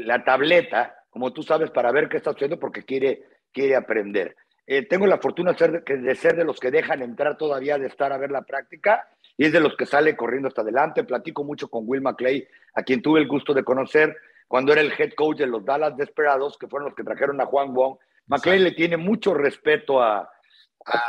[0.07, 4.37] la tableta, como tú sabes, para ver qué está haciendo porque quiere, quiere aprender.
[4.65, 7.87] Eh, tengo la fortuna de ser, de ser de los que dejan entrar todavía, de
[7.87, 9.05] estar a ver la práctica,
[9.35, 11.03] y es de los que sale corriendo hasta adelante.
[11.03, 14.15] Platico mucho con Will McClay, a quien tuve el gusto de conocer
[14.47, 17.45] cuando era el head coach de los Dallas Desperados, que fueron los que trajeron a
[17.45, 17.97] Juan Wong.
[18.27, 20.29] McClay le tiene mucho respeto a,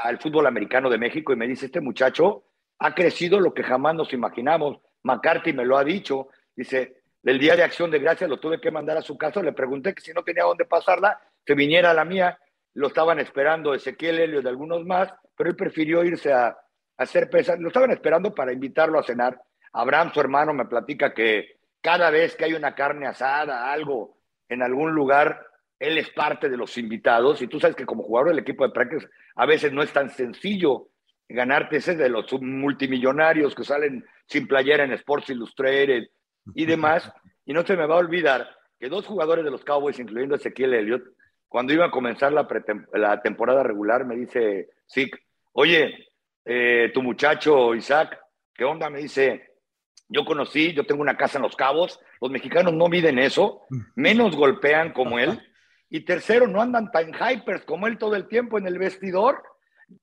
[0.04, 2.44] al fútbol americano de México y me dice, este muchacho
[2.78, 4.78] ha crecido lo que jamás nos imaginamos.
[5.02, 6.28] McCarthy me lo ha dicho.
[6.54, 9.42] Dice, del Día de Acción de Gracias lo tuve que mandar a su casa.
[9.42, 12.38] Le pregunté que si no tenía dónde pasarla, que viniera a la mía.
[12.74, 16.56] Lo estaban esperando Ezequiel Helio de algunos más, pero él prefirió irse a,
[16.96, 17.58] hacer pesas.
[17.58, 19.40] Lo estaban esperando para invitarlo a cenar.
[19.72, 24.62] Abraham, su hermano, me platica que cada vez que hay una carne asada, algo en
[24.62, 25.46] algún lugar,
[25.80, 28.72] él es parte de los invitados y tú sabes que como jugador del equipo de
[28.72, 30.88] prácticas a veces no es tan sencillo
[31.28, 36.04] ganarte ese de los multimillonarios que salen sin playera en Sports Illustrated
[36.54, 37.10] y demás.
[37.46, 40.74] Y no se me va a olvidar que dos jugadores de los Cowboys, incluyendo Ezequiel
[40.74, 41.02] Elliott,
[41.48, 42.46] cuando iba a comenzar la,
[42.92, 45.18] la temporada regular, me dice Zeke,
[45.52, 46.10] oye,
[46.44, 48.20] eh, tu muchacho Isaac,
[48.54, 48.88] ¿qué onda?
[48.88, 49.50] Me dice,
[50.08, 53.62] yo conocí, yo tengo una casa en Los Cabos, los mexicanos no miden eso,
[53.96, 55.40] menos golpean como él
[55.90, 59.42] Y tercero, no andan tan hypers como él todo el tiempo en el vestidor.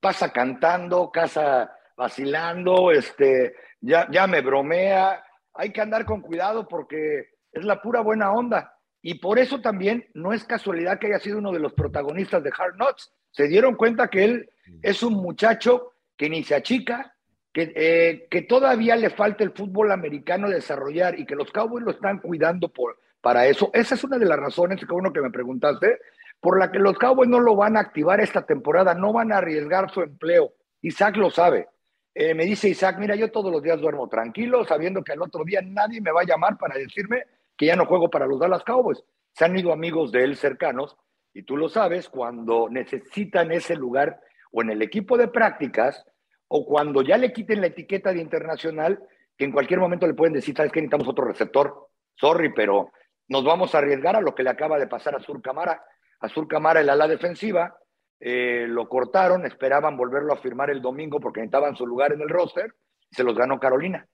[0.02, 5.24] Pasa cantando, casa vacilando, este, ya, ya me bromea.
[5.54, 8.74] Hay que andar con cuidado porque es la pura buena onda.
[9.02, 12.52] Y por eso también no es casualidad que haya sido uno de los protagonistas de
[12.56, 13.14] Hard Knocks.
[13.32, 14.50] Se dieron cuenta que él
[14.82, 17.16] es un muchacho que ni se achica,
[17.54, 21.92] que, eh, que todavía le falta el fútbol americano desarrollar y que los Cowboys lo
[21.92, 23.70] están cuidando por, para eso.
[23.74, 26.00] Esa es una de las razones, que uno que me preguntaste,
[26.40, 29.38] por la que los Cowboys no lo van a activar esta temporada, no van a
[29.38, 30.54] arriesgar su empleo.
[30.82, 31.68] Isaac lo sabe.
[32.14, 35.44] Eh, me dice Isaac, mira, yo todos los días duermo tranquilo, sabiendo que al otro
[35.44, 37.24] día nadie me va a llamar para decirme
[37.56, 39.04] que ya no juego para los Dallas Cowboys.
[39.34, 40.98] Se han ido amigos de él cercanos
[41.34, 44.20] y tú lo sabes, cuando necesitan ese lugar
[44.52, 46.04] o en el equipo de prácticas
[46.48, 49.00] o cuando ya le quiten la etiqueta de internacional,
[49.38, 50.80] que en cualquier momento le pueden decir, ¿sabes qué?
[50.80, 51.90] Necesitamos otro receptor.
[52.16, 52.92] Sorry, pero
[53.28, 55.84] nos vamos a arriesgar a lo que le acaba de pasar a Sur Camara.
[56.20, 57.78] A Sur Camara, el ala defensiva,
[58.20, 62.30] eh, lo cortaron, esperaban volverlo a firmar el domingo porque necesitaban su lugar en el
[62.30, 62.74] roster,
[63.12, 64.08] se los ganó Carolina.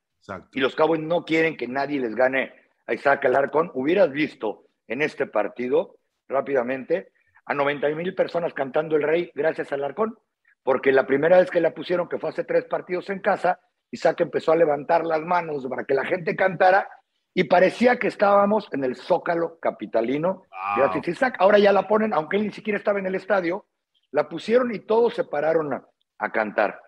[0.53, 2.53] Y los Cowboys no quieren que nadie les gane
[2.87, 3.71] a Isaac Alarcón.
[3.73, 5.97] Hubieras visto en este partido,
[6.27, 7.11] rápidamente,
[7.45, 10.17] a 90 mil personas cantando el rey gracias a Alarcón,
[10.63, 13.59] porque la primera vez que la pusieron, que fue hace tres partidos en casa,
[13.91, 16.87] Isaac empezó a levantar las manos para que la gente cantara
[17.33, 20.43] y parecía que estábamos en el Zócalo capitalino.
[20.77, 21.35] Gracias, Isaac.
[21.39, 23.65] Ahora ya la ponen, aunque él ni siquiera estaba en el estadio,
[24.11, 26.79] la pusieron y todos se pararon a, cantar.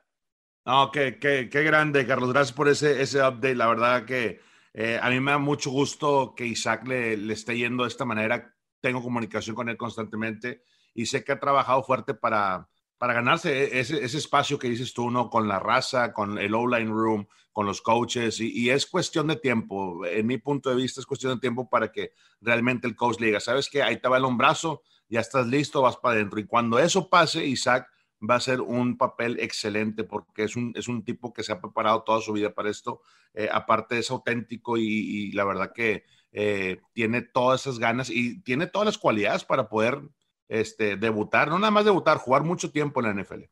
[0.65, 2.31] No, qué, qué, qué, grande, Carlos.
[2.31, 3.55] Gracias por ese, ese update.
[3.55, 4.39] La verdad que
[4.73, 8.05] eh, a mí me da mucho gusto que Isaac le, le esté yendo de esta
[8.05, 8.53] manera.
[8.79, 14.03] Tengo comunicación con él constantemente y sé que ha trabajado fuerte para, para ganarse ese,
[14.05, 15.29] espacio que dices tú, ¿no?
[15.29, 20.05] Con la raza, con el online room, con los coaches, y, es cuestión de tiempo.
[20.05, 23.39] En mi punto de vista, es cuestión de tiempo para que realmente el coach le
[23.39, 23.83] ¿sabes qué?
[23.83, 26.39] Ahí te va el hombrazo, ya estás listo, vas para adentro.
[26.39, 27.87] Y cuando eso pase, Isaac
[28.27, 31.61] va a ser un papel excelente porque es un, es un tipo que se ha
[31.61, 33.01] preparado toda su vida para esto.
[33.33, 38.67] Eh, aparte es auténtico y, la verdad que eh, tiene todas esas ganas y tiene
[38.67, 40.01] todas las cualidades para poder
[40.47, 43.43] este, debutar, no nada más debutar, jugar mucho tiempo en la NFL.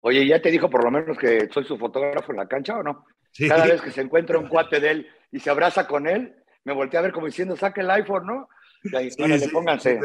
[0.00, 2.82] Oye, ¿ya te dijo por lo menos que soy su fotógrafo en la cancha o
[2.82, 3.04] no?
[3.48, 6.34] Cada vez que se encuentra un cuate de él y se abraza con él,
[6.64, 8.48] me volteé a ver como diciendo, saque el iPhone, ¿no?
[8.82, 10.00] le pónganse,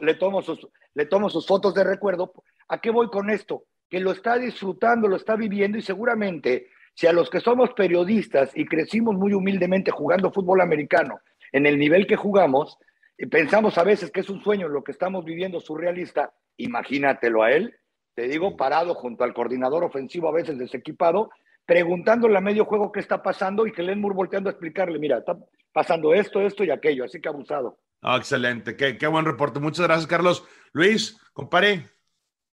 [0.00, 2.32] le, tomo sus, le tomo sus fotos de recuerdo.
[2.68, 3.64] ¿A qué voy con esto?
[3.88, 8.50] Que lo está disfrutando, lo está viviendo y seguramente si a los que somos periodistas
[8.54, 11.20] y crecimos muy humildemente jugando fútbol americano
[11.52, 12.85] en el nivel que jugamos, y
[13.30, 17.74] pensamos a veces que es un sueño lo que estamos viviendo surrealista, imagínatelo a él,
[18.14, 21.30] te digo, parado junto al coordinador ofensivo a veces desequipado,
[21.64, 25.18] preguntándole a medio juego qué está pasando y que Len Moore volteando a explicarle, mira,
[25.18, 25.36] está
[25.72, 27.78] pasando esto, esto y aquello, así que abusado.
[28.02, 29.60] Ah, excelente, qué, qué, buen reporte.
[29.60, 30.44] Muchas gracias, Carlos.
[30.72, 31.88] Luis, compare.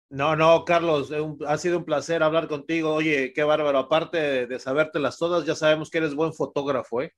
[0.08, 1.12] No, no, Carlos,
[1.46, 2.94] ha sido un placer hablar contigo.
[2.94, 3.78] Oye, qué bárbaro.
[3.78, 7.12] Aparte de, de sabértelas todas, ya sabemos que eres buen fotógrafo, ¿eh?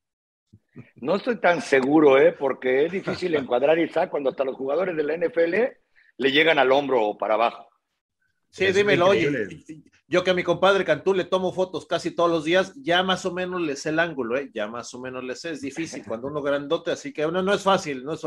[0.96, 2.32] No estoy tan seguro, ¿eh?
[2.32, 5.54] porque es difícil encuadrar Isaac cuando hasta los jugadores de la NFL
[6.18, 7.68] le llegan al hombro o para abajo.
[8.50, 9.30] Sí, dímelo, oye,
[10.06, 13.26] yo que a mi compadre Cantú le tomo fotos casi todos los días, ya más
[13.26, 14.50] o menos le sé el ángulo, ¿eh?
[14.54, 17.52] ya más o menos le sé, es difícil cuando uno grandote, así que uno no
[17.52, 18.22] es fácil, no es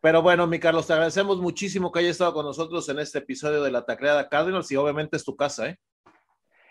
[0.00, 3.62] Pero bueno, mi Carlos, te agradecemos muchísimo que hayas estado con nosotros en este episodio
[3.62, 5.78] de la Tacleada Cardinals y obviamente es tu casa, ¿eh?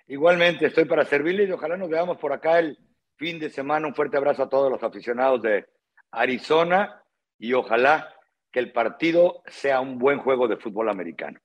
[0.08, 2.80] Igualmente, estoy para servirle y ojalá nos veamos por acá el
[3.20, 3.86] fin de semana.
[3.86, 5.68] Un fuerte abrazo a todos los aficionados de
[6.12, 7.04] Arizona
[7.38, 8.12] y ojalá
[8.52, 11.40] que el partido sea un buen juego de fútbol americano.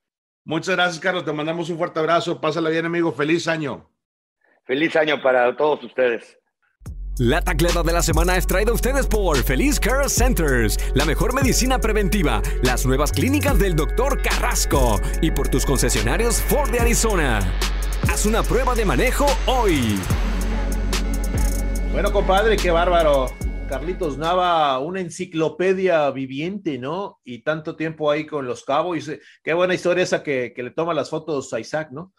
[0.44, 1.24] Muchas gracias, Carlos.
[1.24, 2.40] Te mandamos un fuerte abrazo.
[2.40, 3.12] Pásala bien, amigo.
[3.12, 3.90] Feliz año.
[4.64, 6.38] Feliz año para todos ustedes.
[7.18, 11.32] La tacleta de la semana es traída a ustedes por Feliz Care Centers, la mejor
[11.32, 14.20] medicina preventiva, las nuevas clínicas del Dr.
[14.20, 17.38] Carrasco y por tus concesionarios Ford de Arizona.
[18.10, 19.96] Haz una prueba de manejo hoy.
[21.94, 23.28] Bueno, compadre, qué bárbaro.
[23.68, 27.20] Carlitos Nava, una enciclopedia viviente, ¿no?
[27.22, 29.08] Y tanto tiempo ahí con los cabos.
[29.44, 32.12] Qué buena historia esa que, le toma las fotos a Isaac, ¿no?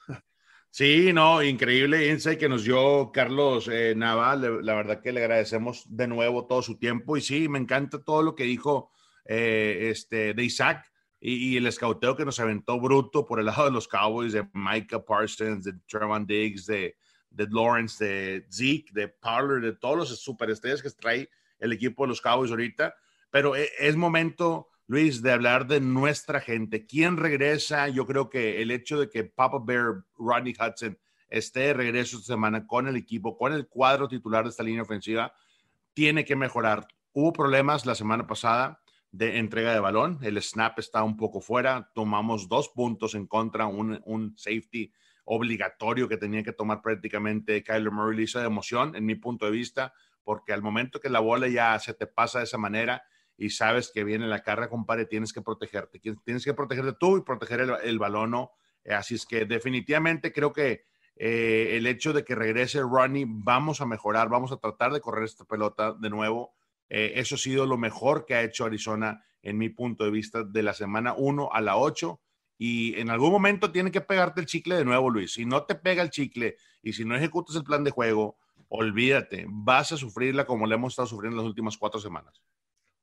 [0.71, 4.38] Sí, no, increíble insight que nos dio Carlos eh, Nava.
[4.38, 7.17] la verdad que le agradecemos de nuevo todo su tiempo.
[7.17, 8.91] Y sí, me encanta todo lo que dijo
[9.25, 13.71] eh, este, de Isaac y, el escauteo que nos aventó bruto por el lado de
[13.71, 16.95] los Cowboys, de Micah Parsons, de Trevon Diggs, de
[17.35, 22.09] de Lawrence, de Zeke, de Parler, de todos los superestrellas que trae el equipo de
[22.09, 22.95] los Cowboys ahorita.
[23.29, 26.85] Pero e, es momento, Luis, de hablar de nuestra gente.
[26.85, 27.89] ¿Quién regresa?
[27.89, 30.97] Yo creo que el hecho de que Papa Bear, Rodney Hudson,
[31.29, 34.83] esté de regreso esta semana con el equipo, con el cuadro titular de esta línea
[34.83, 35.33] ofensiva,
[35.93, 36.87] tiene que mejorar.
[37.11, 40.19] Hubo problemas la semana pasada de entrega de balón.
[40.21, 41.91] El snap está un poco fuera.
[41.93, 44.91] Tomamos dos puntos en contra, un, un safety
[45.25, 48.23] obligatorio que tenía que tomar prácticamente Kyler Murray.
[48.23, 51.77] hizo de emoción, en mi punto de vista, porque al momento que la bola ya
[51.79, 53.03] se te pasa de esa manera
[53.38, 55.99] y sabes que viene la carga, compadre, tienes que protegerte.
[55.99, 58.31] Tienes que protegerte tú y proteger el, balón.
[58.31, 58.51] ¿no?
[58.89, 60.85] Así es que definitivamente creo que
[61.17, 65.25] eh, el hecho de que regrese Ronnie, vamos a mejorar, vamos a tratar de correr
[65.25, 66.53] esta pelota de nuevo.
[66.88, 70.43] Eh, eso ha sido lo mejor que ha hecho Arizona en mi punto de vista
[70.43, 72.19] de la semana 1 a la 8
[72.57, 75.33] y en algún momento tiene que pegarte el chicle de nuevo, Luis.
[75.33, 78.37] Si no te pega el chicle y si no ejecutas el plan de juego,
[78.69, 82.41] olvídate, vas a sufrirla como le hemos estado sufriendo las últimas cuatro semanas.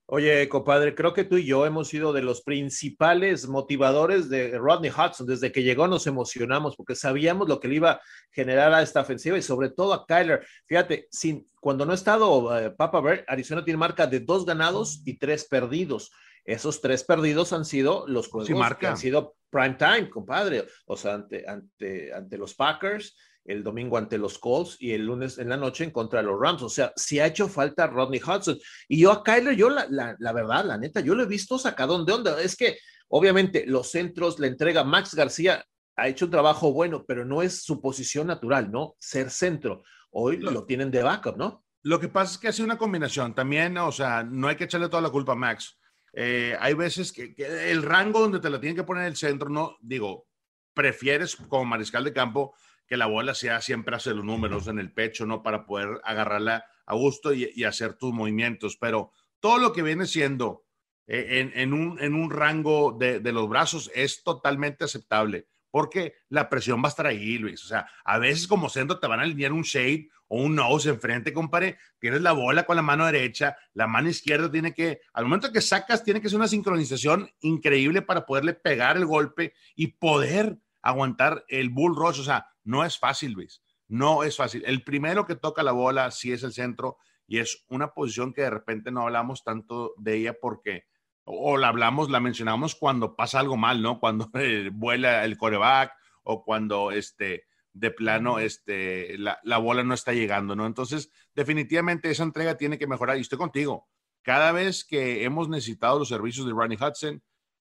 [0.06, 4.90] Oye, compadre, creo que tú y yo hemos sido de los principales motivadores de Rodney
[4.90, 5.26] Hudson.
[5.26, 9.00] Desde que llegó nos emocionamos porque sabíamos lo que le iba a generar a esta
[9.00, 10.44] ofensiva y sobre todo a Kyler.
[10.66, 15.00] Fíjate, sin, cuando no ha estado eh, Papa Bear, Arizona tiene marca de dos ganados
[15.06, 16.12] y tres perdidos.
[16.44, 20.66] Esos tres perdidos han sido los juegos que han sido prime time, compadre.
[20.86, 25.38] O sea, ante, ante, ante los Packers, el domingo ante los Colts y el lunes
[25.38, 26.62] en la noche en contra de los Rams.
[26.62, 28.58] O sea, si ha hecho falta Rodney Hudson.
[28.88, 32.04] Y yo a Kyler, yo la, la, verdad, la neta, yo lo he visto sacado
[32.04, 32.40] de onda.
[32.40, 32.78] Es que
[33.08, 35.64] obviamente los centros, la entrega, Max García
[35.96, 38.96] ha hecho un trabajo bueno, pero no es su posición natural, ¿no?
[38.98, 39.82] Ser centro.
[40.10, 41.64] Hoy lo, tienen de backup, ¿no?
[41.82, 43.34] Lo que pasa es que hace una combinación.
[43.34, 45.78] También, o sea, no hay que echarle toda la culpa a Max.
[46.12, 49.76] Eh, hay veces que, el rango donde te la tienen que poner el centro, no,
[49.80, 50.26] digo,
[50.74, 52.54] prefieres como mariscal de campo
[52.86, 55.42] que la bola sea siempre hace los números en el pecho, ¿no?
[55.42, 58.76] Para poder agarrarla a gusto y, hacer tus movimientos.
[58.76, 60.66] Pero todo lo que viene siendo
[61.06, 66.82] eh, en, un, en, un, rango de, los brazos es totalmente aceptable porque la presión
[66.82, 67.64] va a estar ahí, Luis.
[67.64, 70.88] O sea, a veces como centro te van a alinear un shade o un nose
[70.88, 71.76] enfrente, compadre.
[71.98, 75.60] Tienes la bola con la mano derecha, la mano izquierda tiene que, al momento que
[75.60, 81.44] sacas, tiene que ser una sincronización increíble para poderle pegar el golpe y poder aguantar
[81.48, 82.20] el bull rush.
[82.20, 83.62] O sea, no es fácil, Luis.
[83.88, 84.62] No es fácil.
[84.64, 88.40] El primero que toca la bola sí es el centro y es una posición que
[88.40, 90.86] de repente no hablamos tanto de ella porque,
[91.24, 94.00] o, la hablamos, la mencionamos cuando pasa algo mal, ¿no?
[94.00, 95.92] Cuando eh, vuela el coreback
[96.22, 100.66] o cuando este, de plano este, la, la, bola no está llegando, ¿no?
[100.66, 103.88] Entonces, definitivamente esa entrega tiene que mejorar y estoy contigo.
[104.22, 107.22] Cada vez que hemos necesitado los servicios de Ronnie Hudson,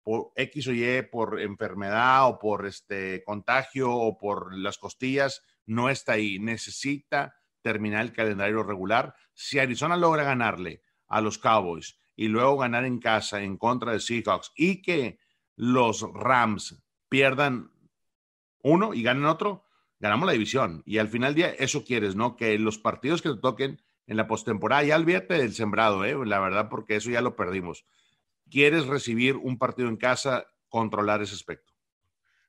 [0.08, 5.90] por X o Y, por enfermedad o por este contagio o por las costillas, no
[5.90, 6.38] está ahí.
[6.38, 9.14] Necesita terminar el calendario regular.
[9.34, 14.00] Si Arizona logra ganarle a los Cowboys y luego ganar en casa en contra de
[14.00, 15.18] Seahawks y que
[15.56, 17.70] los Rams pierdan
[18.62, 19.66] uno y ganen otro,
[20.00, 20.82] ganamos la división.
[20.86, 22.36] Y al final del día, eso quieres, ¿no?
[22.36, 26.16] Que los partidos que te toquen en la postemporada, ya olvídate del sembrado, ¿eh?
[26.24, 27.84] la verdad, porque eso ya lo perdimos
[28.48, 31.72] quieres recibir un partido en casa, controlar ese aspecto.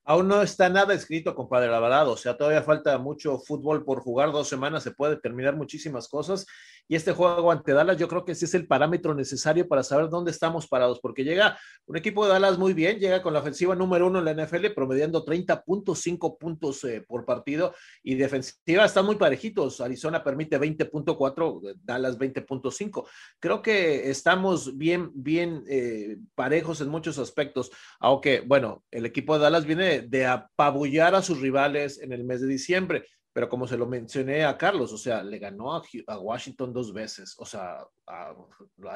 [0.10, 2.10] Aún no está nada escrito, compadre, la verdad.
[2.10, 4.32] O sea, todavía falta mucho fútbol por jugar.
[4.32, 6.48] Dos semanas se puede terminar muchísimas cosas.
[6.88, 10.10] Y este juego ante Dallas, yo creo que ese es el parámetro necesario para saber
[10.10, 13.76] dónde estamos parados, porque llega un equipo de Dallas muy bien, llega con la ofensiva
[13.76, 19.17] número uno en la NFL, promediando 30.5 puntos eh, por partido y defensiva están muy
[19.17, 19.80] parejitos.
[19.80, 23.08] Arizona permite 20.4, Dallas 20.5.
[23.39, 27.69] Creo que estamos bien, bien eh, parejos en muchos aspectos,
[28.00, 32.42] aunque, bueno, el equipo de Dallas viene de apabullar a sus rivales en el mes
[32.42, 36.74] de diciembre pero como se lo mencioné a Carlos, o sea, le ganó a, Washington
[36.74, 38.34] dos veces, o sea, a,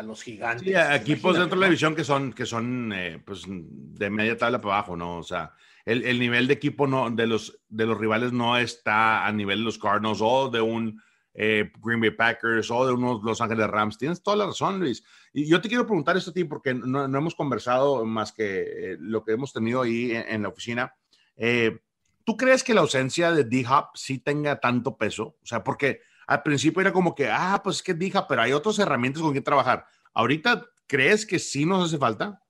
[0.02, 0.68] los gigantes.
[0.68, 4.36] Sí, a equipos dentro de la división que son, que son eh, pues, de media
[4.36, 5.20] tabla para abajo, ¿no?
[5.20, 5.54] O sea,
[5.86, 9.60] el, el, nivel de equipo no, de, los, de los rivales no está a nivel
[9.60, 11.02] de los Cardinals o de un
[11.34, 13.98] eh, Green Bay Packers o de unos Los Ángeles Rams.
[13.98, 15.04] Tienes toda la razón, Luis.
[15.34, 18.94] Y yo te quiero preguntar esto a ti porque no, no hemos conversado más que
[18.94, 20.96] eh, lo que hemos tenido ahí en, la oficina.
[21.36, 21.80] Eh,
[22.24, 25.38] ¿Tú crees que la ausencia de D-Hop sí tenga tanto peso?
[25.42, 28.54] O sea, porque al principio era como que, ah, pues es que D-Hop, pero hay
[28.54, 29.86] otras herramientas con que trabajar.
[30.14, 32.43] Ahorita, ¿crees que sí nos hace falta?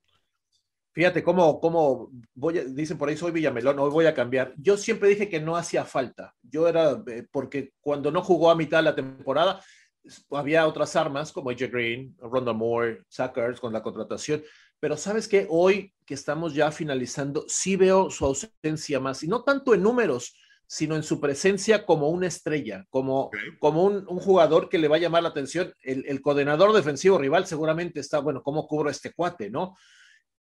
[0.93, 4.53] Fíjate cómo, cómo voy dicen por ahí soy Villamelón, hoy voy a cambiar.
[4.57, 6.35] Yo siempre dije que no hacía falta.
[6.43, 9.59] Yo era, eh, porque cuando no jugó a mitad de la temporada,
[10.31, 14.43] había otras armas como AJ Green, Ronda Moore, Sackers con la contratación.
[14.79, 19.43] Pero sabes que hoy que estamos ya finalizando, sí veo su ausencia más, y no
[19.43, 20.35] tanto en números,
[20.67, 24.99] sino en su presencia como una estrella, como, como un, jugador que le va a
[24.99, 25.73] llamar la atención.
[25.81, 29.75] El, el, coordinador defensivo rival seguramente está, bueno, ¿cómo cubro este cuate, no?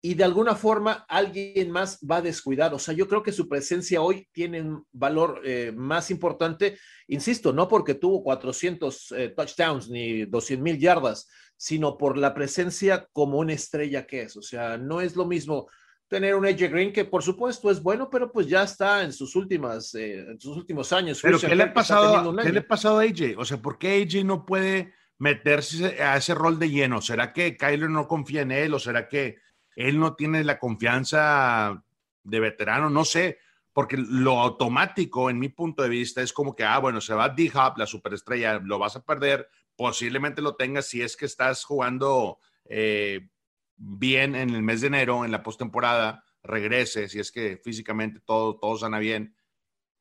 [0.05, 2.75] Y de alguna forma alguien más va a descuidar.
[2.75, 6.77] O sea, yo creo que su presencia hoy tiene un valor eh, más importante,
[7.07, 13.07] insisto, no porque tuvo 400 eh, touchdowns ni 200 mil yardas, sino por la presencia
[13.13, 14.37] como una estrella que es.
[14.37, 15.69] O sea, no es lo mismo
[16.09, 19.37] tener un AJ Green que por supuesto es bueno, pero pues ya está en sus
[19.37, 21.21] últimas, eh, en sus últimos años.
[21.23, 23.39] Pero ¿qué le, ha pasado, ¿qué le ha pasado a AJ?
[23.39, 27.01] O sea, ¿por qué AJ no puede meterse a ese rol de lleno?
[27.01, 29.37] ¿Será que Kyler no confía en él o será que
[29.77, 31.83] él no tiene la confianza
[32.25, 33.39] de veterano, no sé,
[33.73, 37.29] porque lo automático en mi punto de vista es como que, ah, bueno, se va
[37.29, 42.39] D-Hop, la superestrella, lo vas a perder, posiblemente lo tengas si es que estás jugando
[42.67, 43.29] eh,
[43.77, 48.59] bien en el mes de enero, en la postemporada, regrese, si es que físicamente todo,
[48.59, 49.35] todo sana bien,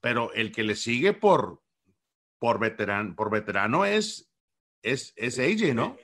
[0.02, 1.64] pero el que le sigue por,
[2.40, 4.32] por, veterano, por veterano es,
[4.82, 5.98] es, es AJ, ¿no?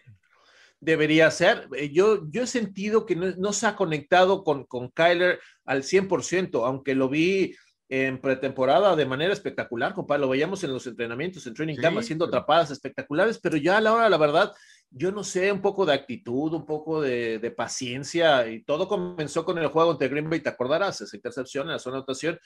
[0.80, 1.68] Debería ser.
[1.76, 6.66] Eh, yo, yo he sentido que no, se ha conectado con, con Kyler al 100%,
[6.66, 7.56] aunque lo vi
[7.90, 10.22] en pretemporada de manera espectacular, compadre.
[10.22, 13.94] Lo veíamos en los entrenamientos, en training camp, haciendo atrapadas espectaculares, pero ya a la
[13.94, 14.54] hora, la verdad,
[14.90, 19.58] yo no sé, un poco de actitud, un poco de, paciencia, y todo comenzó con
[19.58, 22.40] el juego ante Green Bay, te acordarás, esa intercepción en la zona de anotación,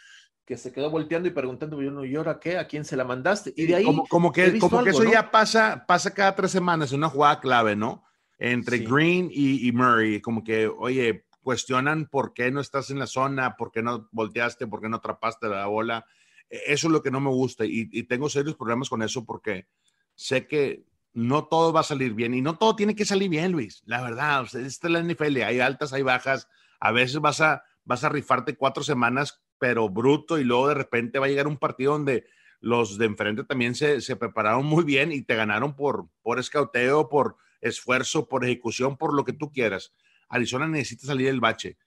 [0.45, 2.57] que se quedó volteando y preguntando, ¿y ahora qué?
[2.57, 3.51] ¿A quién se la mandaste?
[3.55, 3.83] Y de ahí.
[3.83, 8.03] Como, que, como que eso ya pasa, pasa cada tres semanas, una jugada clave, ¿no?
[8.43, 13.55] Entre Green y, Murray, como que, oye, cuestionan por qué no estás en la zona,
[13.55, 16.07] por qué no volteaste, por qué no atrapaste la bola.
[16.49, 19.67] E, eso es lo que no me gusta y, tengo serios problemas con eso porque
[20.15, 20.83] sé que
[21.13, 23.83] no todo va a salir bien y no todo tiene que salir bien, Luis.
[23.85, 26.47] La verdad, esta es la NFL, hay altas, hay bajas.
[26.79, 31.19] A veces vas a, vas a rifarte cuatro semanas, pero bruto, y luego de repente
[31.19, 32.25] va a llegar un partido donde
[32.59, 37.07] los de enfrente también se, se prepararon muy bien y te ganaron por, por escauteo,
[37.07, 39.93] por, esfuerzo, por ejecución, por lo que tú quieras.
[40.27, 41.77] Arizona necesita salir del bache.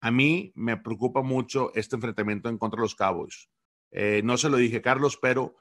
[0.00, 3.50] A mí me preocupa mucho este enfrentamiento en contra de los Cowboys.
[3.90, 5.56] Eh, no se lo dije, Carlos, pero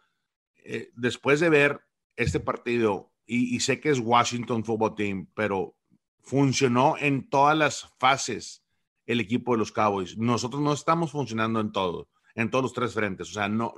[0.55, 1.82] eh, después de ver
[2.16, 5.76] este partido, y, sé que es Washington Football Team, pero
[6.20, 8.64] funcionó en todas las fases
[9.05, 10.18] el equipo de los Cowboys.
[10.18, 13.30] Nosotros no estamos funcionando en todo, en todos los tres frentes.
[13.30, 13.74] O sea, no,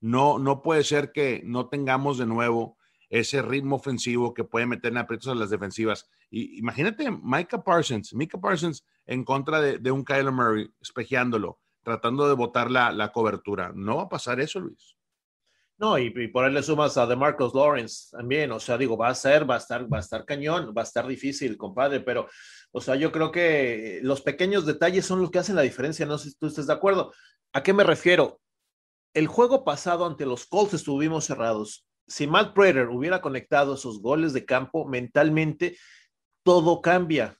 [0.00, 2.78] no, no puede ser que no tengamos de nuevo
[3.14, 6.10] ese ritmo ofensivo que puede meter en aprietos a las defensivas.
[6.30, 12.34] Y imagínate Micah Parsons, Micah Parsons en contra de, un Kyler Murray, espejeándolo, tratando de
[12.34, 13.70] botar la, cobertura.
[13.72, 14.96] No va a pasar eso, Luis.
[15.78, 19.14] No, y, por ahí le sumas a DeMarcus Lawrence también, o sea, digo, va a
[19.14, 22.28] ser, va a estar, va a estar cañón, va a estar difícil, compadre, pero,
[22.72, 26.18] o sea, yo creo que los pequeños detalles son los que hacen la diferencia, no
[26.18, 27.12] sé si tú estás de acuerdo.
[27.52, 28.40] ¿A qué me refiero?
[29.14, 34.32] El juego pasado ante los Colts estuvimos cerrados si Matt Prater hubiera conectado esos goles
[34.32, 35.76] de campo mentalmente,
[36.42, 37.38] todo cambia,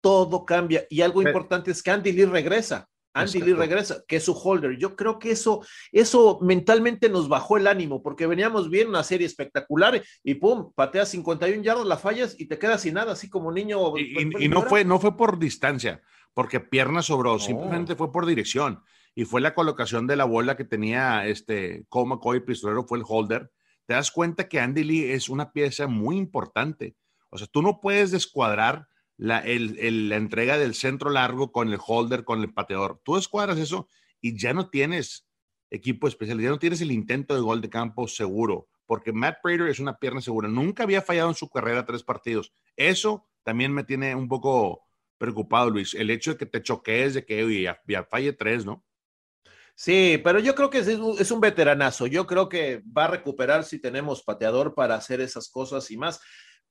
[0.00, 0.86] todo cambia.
[0.88, 2.88] Y algo importante es que Andy Lee regresa.
[3.12, 4.76] Andy Lee regresa, que es su holder.
[4.76, 9.26] Yo creo que eso, eso mentalmente nos bajó el ánimo, porque veníamos bien, una serie
[9.26, 13.50] espectacular, y pum, pateas 51 yardas, la fallas y te quedas sin nada, así como
[13.52, 13.96] niño.
[13.96, 16.02] Y, no, fue, no fue por distancia,
[16.34, 18.82] porque pierna sobró, simplemente fue por dirección.
[19.14, 23.04] Y fue la colocación de la bola que tenía este Cole McCoy, pistolero, fue el
[23.08, 23.50] holder
[23.86, 26.96] te das cuenta que Andy Lee es una pieza muy importante.
[27.30, 32.40] O sea, tú no puedes descuadrar la, entrega del centro largo con el holder, con
[32.40, 33.00] el pateador.
[33.04, 33.88] Tú descuadras eso
[34.20, 35.28] y ya no tienes
[35.70, 39.68] equipo especial, ya no tienes el intento de gol de campo seguro, porque Matt Prater
[39.68, 40.48] es una pierna segura.
[40.48, 42.52] Nunca había fallado en su carrera tres partidos.
[42.76, 44.82] Eso también me tiene un poco
[45.18, 45.94] preocupado, Luis.
[45.94, 48.84] El hecho de que te choquees, de que ya falle tres, ¿no?
[49.78, 52.06] Sí, pero yo creo que es, un veteranazo.
[52.06, 56.18] Yo creo que va a recuperar si tenemos pateador para hacer esas cosas y más.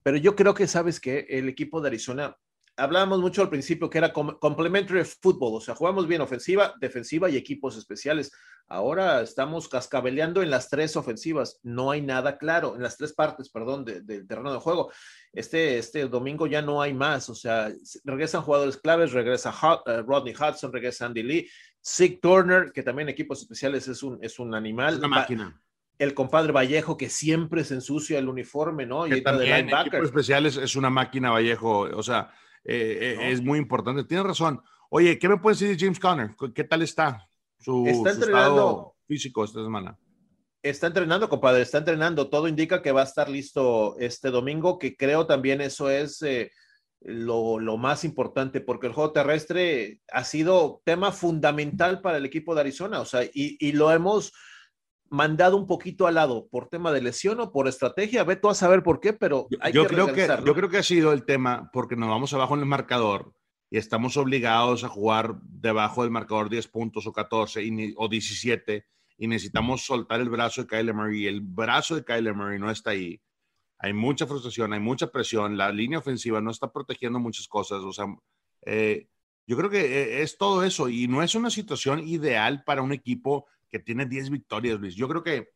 [0.01, 2.35] Pero yo creo que, sabes que el equipo de Arizona,
[2.75, 7.37] hablábamos mucho al principio que era complementary fútbol, o sea, jugamos bien ofensiva, defensiva y
[7.37, 8.31] equipos especiales.
[8.67, 11.59] Ahora estamos cascabeleando en las tres ofensivas.
[11.61, 14.91] No hay nada claro, en las tres partes, perdón, del terreno de juego.
[15.31, 17.71] Este, este domingo ya no hay más, o sea,
[18.03, 19.53] regresan jugadores claves, regresa
[19.85, 21.49] eh, Rodney Hudson, regresa Andy Lee,
[21.86, 24.97] Sig Turner, que también equipos especiales es un, es un animal.
[24.97, 25.61] una máquina.
[25.99, 29.05] El compadre Vallejo, que siempre se ensucia el uniforme, ¿no?
[29.05, 32.31] y también, equipos especiales es una máquina Vallejo, o sea,
[32.63, 34.03] eh, eh, es muy importante.
[34.03, 34.63] Tienes razón.
[34.89, 36.36] Oye, ¿qué me puedes decir de James Conner?
[36.55, 37.29] ¿Qué tal está
[37.59, 39.95] su, está estado físico esta semana?
[40.63, 42.29] Está entrenando, compadre, está entrenando.
[42.31, 46.19] Todo indica que va a estar listo este domingo, que creo también eso es...
[46.23, 46.51] Eh,
[47.05, 52.61] lo, más importante, porque el juego terrestre ha sido tema fundamental para el equipo de
[52.61, 54.33] Arizona, o sea, y, lo hemos
[55.09, 58.55] mandado un poquito al lado por tema de lesión o por estrategia, ve tú a
[58.55, 61.25] saber por qué, pero hay yo que creo que Yo creo que ha sido el
[61.25, 63.33] tema porque nos vamos abajo en el marcador
[63.69, 68.85] y estamos obligados a jugar debajo del marcador 10 puntos o 14 o 17
[69.17, 72.71] y necesitamos soltar el brazo de Kyler Murray y el brazo de Kyler Murray no
[72.71, 73.21] está ahí.
[73.78, 77.91] Hay mucha frustración, hay mucha presión, la línea ofensiva no está protegiendo muchas cosas, o
[77.91, 78.05] sea,
[78.65, 79.07] eh,
[79.47, 82.91] yo creo que eh, es todo eso y no es una situación ideal para un
[82.91, 84.95] equipo que tiene 10 victorias, Luis.
[84.95, 85.49] Yo creo que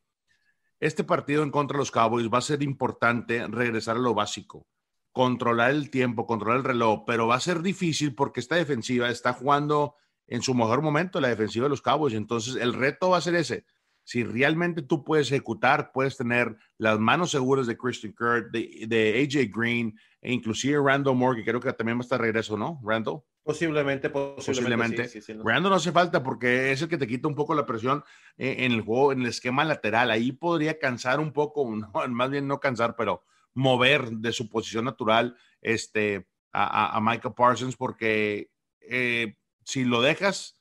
[0.79, 4.67] este partido en contra de los Cowboys va a ser importante regresar a lo básico,
[5.11, 9.33] controlar el tiempo, controlar el reloj, pero va a ser difícil porque esta defensiva está
[9.33, 9.95] jugando
[10.27, 12.13] en su mejor momento, la defensiva de los Cowboys.
[12.13, 13.65] Entonces, el reto va a ser ese.
[14.09, 19.55] Si realmente tú puedes ejecutar, puedes tener las manos seguras de Christian Kirk, de, AJ
[19.55, 22.81] Green, e inclusive Randall Moore, que creo que también va a estar regreso, ¿no?
[22.83, 23.21] Randall.
[23.43, 25.07] Posiblemente, posiblemente.
[25.43, 28.03] Randall no hace falta porque es el que te quita un poco la presión
[28.35, 30.09] en el juego, en el esquema lateral.
[30.09, 31.69] Ahí podría cansar un poco,
[32.09, 37.75] más bien no cansar, pero mover de su posición natural este, a, a, Michael Parsons
[37.75, 38.49] porque
[38.81, 39.35] eh,
[39.65, 40.58] si lo dejas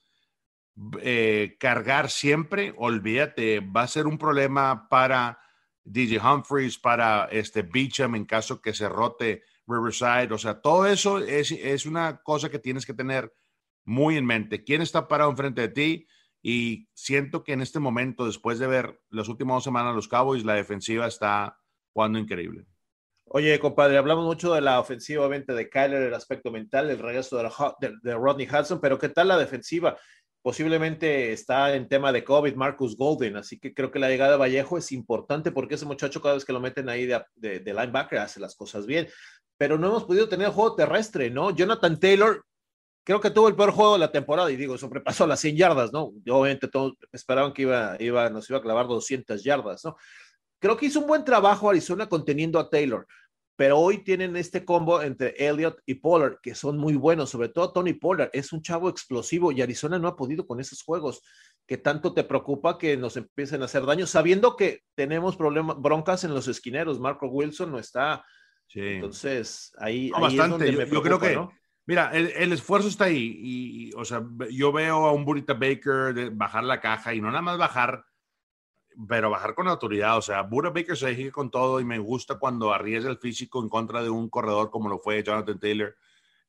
[1.00, 5.38] eh, cargar siempre, olvídate, va a ser un problema para
[5.84, 10.32] DJ Humphreys, para este Beecham en caso que se rote Riverside.
[10.32, 13.32] O sea, todo eso es, es una cosa que tienes que tener
[13.84, 14.64] muy en mente.
[14.64, 16.06] ¿Quién está parado enfrente de ti?
[16.42, 20.44] Y siento que en este momento, después de ver las últimas dos semanas los Cowboys,
[20.44, 21.58] la defensiva está
[21.92, 22.66] jugando increíble.
[23.30, 27.36] Oye, compadre, hablamos mucho de la ofensiva, obviamente, de Kyler, el aspecto mental, el regreso
[27.78, 29.98] de, Rodney Hudson, pero ¿qué tal la defensiva?
[30.48, 34.38] Posiblemente está en tema de COVID Marcus Golden, así que creo que la llegada de
[34.38, 38.18] Vallejo es importante porque ese muchacho cada vez que lo meten ahí de, de linebacker
[38.18, 39.08] hace las cosas bien,
[39.58, 41.50] pero no hemos podido tener juego terrestre, ¿no?
[41.50, 42.46] Jonathan Taylor,
[43.04, 45.92] creo que tuvo el peor juego de la temporada y digo, sobrepasó las 100 yardas,
[45.92, 46.14] ¿no?
[46.30, 49.96] obviamente todos esperaban que iba, iba, nos iba a clavar 200 yardas, ¿no?
[50.58, 53.06] Creo que hizo un buen trabajo Arizona conteniendo a Taylor,
[53.58, 57.72] pero hoy tienen este combo entre Elliott y Pollard, que son muy buenos, sobre todo
[57.72, 61.24] Tony Pollard, es un chavo explosivo y Arizona no ha podido con esos juegos
[61.66, 66.22] que tanto te preocupa que nos empiecen a hacer daño, sabiendo que tenemos problemas, broncas
[66.22, 67.00] en los esquineros.
[67.00, 68.24] Marco Wilson no está.
[68.72, 70.72] Entonces, ahí, bastante.
[70.72, 71.44] yo, creo que,
[71.84, 73.40] mira, el, esfuerzo está ahí.
[73.42, 77.26] Y, o sea, yo veo a un Burita Baker de bajar la caja y no
[77.26, 78.04] nada más bajar
[79.06, 80.16] pero bajar con autoridad.
[80.16, 83.62] O sea, Buda Baker se dije con todo y me gusta cuando arriesga el físico
[83.62, 85.94] en contra de un corredor como lo fue Jonathan Taylor.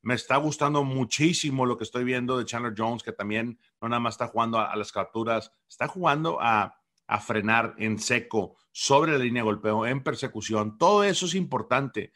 [0.02, 4.00] Me está gustando muchísimo lo que estoy viendo de Chandler Jones, que también no nada
[4.00, 9.18] más está jugando a, las capturas, está jugando a, a, frenar en seco, sobre la
[9.18, 10.78] línea de golpeo, en persecución.
[10.78, 12.14] Todo eso es importante.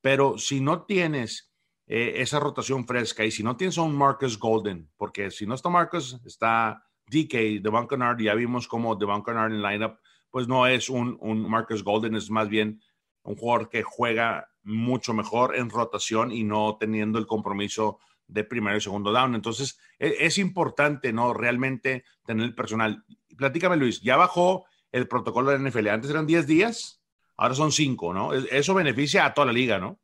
[0.00, 1.52] Pero si no tienes
[1.86, 5.54] eh, esa rotación fresca y si no tienes a un Marcus Golden, porque si no
[5.54, 9.98] está Marcus, está DK, Devon Kennard, ya vimos como Devon Kennard en lineup,
[10.30, 12.80] pues no es un, un Marcus Golden, es más bien
[13.22, 18.76] un jugador que juega mucho mejor en rotación y no teniendo el compromiso de primero
[18.76, 19.34] y segundo down.
[19.34, 21.34] Entonces, es, es, importante, ¿no?
[21.34, 23.04] Realmente tener el personal.
[23.36, 25.88] Platícame, Luis, ya bajó el protocolo de la NFL.
[25.88, 27.02] Antes eran 10 días,
[27.36, 28.32] ahora son 5, ¿no?
[28.32, 30.00] Eso beneficia a toda la liga, ¿no?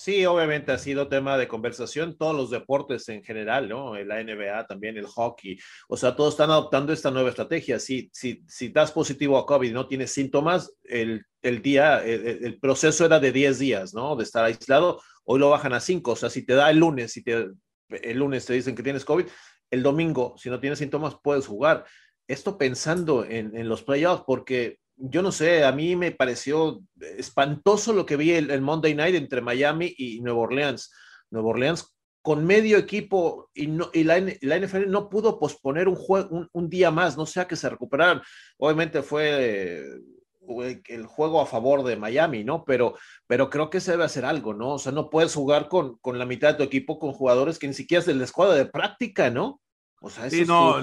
[0.00, 3.96] Sí, obviamente ha sido tema de conversación, todos los deportes en general, ¿no?
[4.04, 7.80] La NBA también, el hockey, o sea, todos están adoptando esta nueva estrategia.
[7.80, 12.60] Si, si, si das positivo a COVID y no tienes síntomas, el, el día, el,
[12.60, 14.14] proceso era de 10 días, ¿no?
[14.14, 17.10] De estar aislado, hoy lo bajan a 5, o sea, si te da el lunes,
[17.10, 17.48] si te,
[17.88, 19.26] el lunes te dicen que tienes COVID,
[19.72, 21.84] el domingo, si no tienes síntomas, puedes jugar.
[22.28, 27.92] Esto pensando en, en los playoffs, porque yo no sé, a mí me pareció espantoso
[27.92, 30.92] lo que vi el, Monday Night entre Miami y Nueva Orleans.
[31.30, 35.94] Nueva Orleans con medio equipo y, no, y la, la, NFL no pudo posponer un,
[35.94, 38.20] juego, un, día más, no sea que se recuperaran.
[38.58, 42.64] Obviamente fue eh, el juego a favor de Miami, ¿no?
[42.64, 42.96] Pero,
[43.26, 44.74] pero creo que se debe hacer algo, ¿no?
[44.74, 47.68] O sea, no puedes jugar con, con la mitad de tu equipo con jugadores que
[47.68, 49.60] ni siquiera es de la escuadra de práctica, ¿no?
[50.00, 50.76] O sea, sí, no,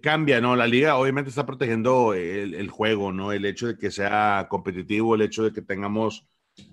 [0.00, 0.56] cambia, ¿no?
[0.56, 3.30] La liga obviamente está protegiendo el, juego, ¿no?
[3.32, 6.26] El hecho de que sea competitivo, el hecho de que tengamos,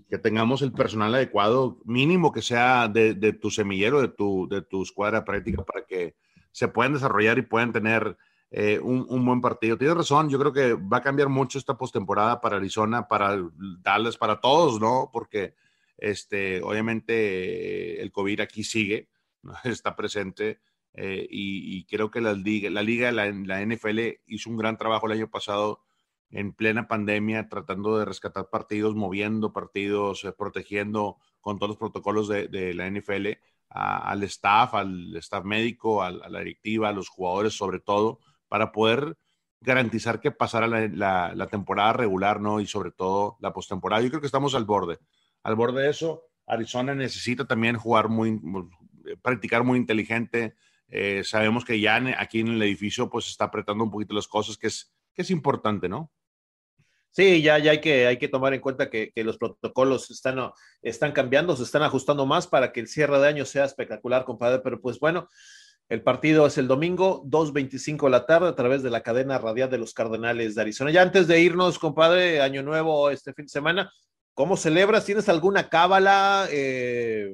[0.09, 4.83] que tengamos el personal adecuado, mínimo que sea de, tu semillero, de tu, de tu
[4.83, 6.15] escuadra práctica, para que
[6.51, 8.15] se puedan desarrollar y puedan tener
[8.51, 9.77] eh, un, buen partido.
[9.77, 13.37] Tienes razón, yo creo que va a cambiar mucho esta postemporada para Arizona, para
[13.81, 15.09] Dallas, para todos, ¿no?
[15.11, 15.55] Porque
[15.97, 19.09] este, obviamente el COVID aquí sigue,
[19.65, 20.61] está presente
[20.93, 25.07] eh, y, creo que la liga, la, liga la, la, NFL hizo un gran trabajo
[25.07, 25.81] el año pasado
[26.29, 32.27] en plena pandemia, tratando de rescatar partidos, moviendo partidos, eh, protegiendo con todos los protocolos
[32.27, 33.27] de, de la NFL
[33.71, 38.19] al staff, al staff médico, a, la directiva, a los jugadores sobre todo,
[38.49, 39.17] para poder
[39.61, 42.59] garantizar que pasara la, la, temporada regular, ¿no?
[42.59, 44.01] Y sobre todo la postemporada.
[44.01, 44.99] Yo creo que estamos al borde.
[45.43, 48.41] Al borde de eso, Arizona necesita también jugar muy,
[49.21, 50.55] practicar muy inteligente.
[50.91, 54.57] Eh, sabemos que ya aquí en el edificio pues está apretando un poquito las cosas,
[54.57, 56.11] que es, que es importante, ¿no?
[57.13, 61.11] Sí, ya, ya hay, que, hay que tomar en cuenta que, los protocolos están, están
[61.11, 64.59] cambiando, se están ajustando más para que el cierre de año sea espectacular, compadre.
[64.59, 65.27] Pero pues bueno,
[65.89, 69.69] el partido es el domingo, 2.25 de la tarde, a través de la cadena radial
[69.69, 70.91] de los Cardenales de Arizona.
[70.91, 73.91] Ya antes de irnos, compadre, año nuevo este fin de semana,
[74.41, 75.05] ¿Cómo celebras?
[75.05, 76.47] ¿Tienes alguna cábala?
[76.49, 77.31] Eh,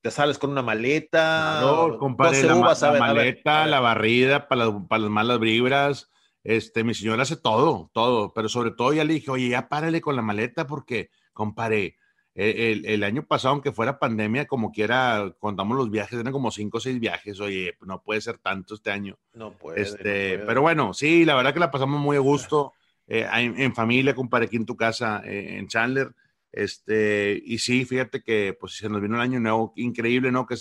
[0.00, 1.60] ¿Te sales con una maleta?
[1.60, 2.54] No, compadre, la,
[2.98, 6.10] maleta, la barrida para, para las malas vibras,
[6.42, 10.00] este, mi señora hace todo, todo, pero sobre todo ya le dije, oye, ya párale
[10.00, 11.98] con la maleta porque, compadre,
[12.34, 16.78] e, el, año pasado, aunque fuera pandemia, como quiera, contamos los viajes, eran como cinco
[16.78, 19.18] o seis viajes, oye, no puede ser tanto este año.
[19.34, 19.82] No puede.
[19.82, 22.72] Este, Pero bueno, sí, la verdad que la pasamos muy a gusto,
[23.06, 26.14] eh, en, familia, compadre, aquí en tu casa, eh, en Chandler.
[26.52, 30.46] Este, y sí, fíjate que pues se nos vino el año nuevo, increíble, ¿no?
[30.46, 30.56] Que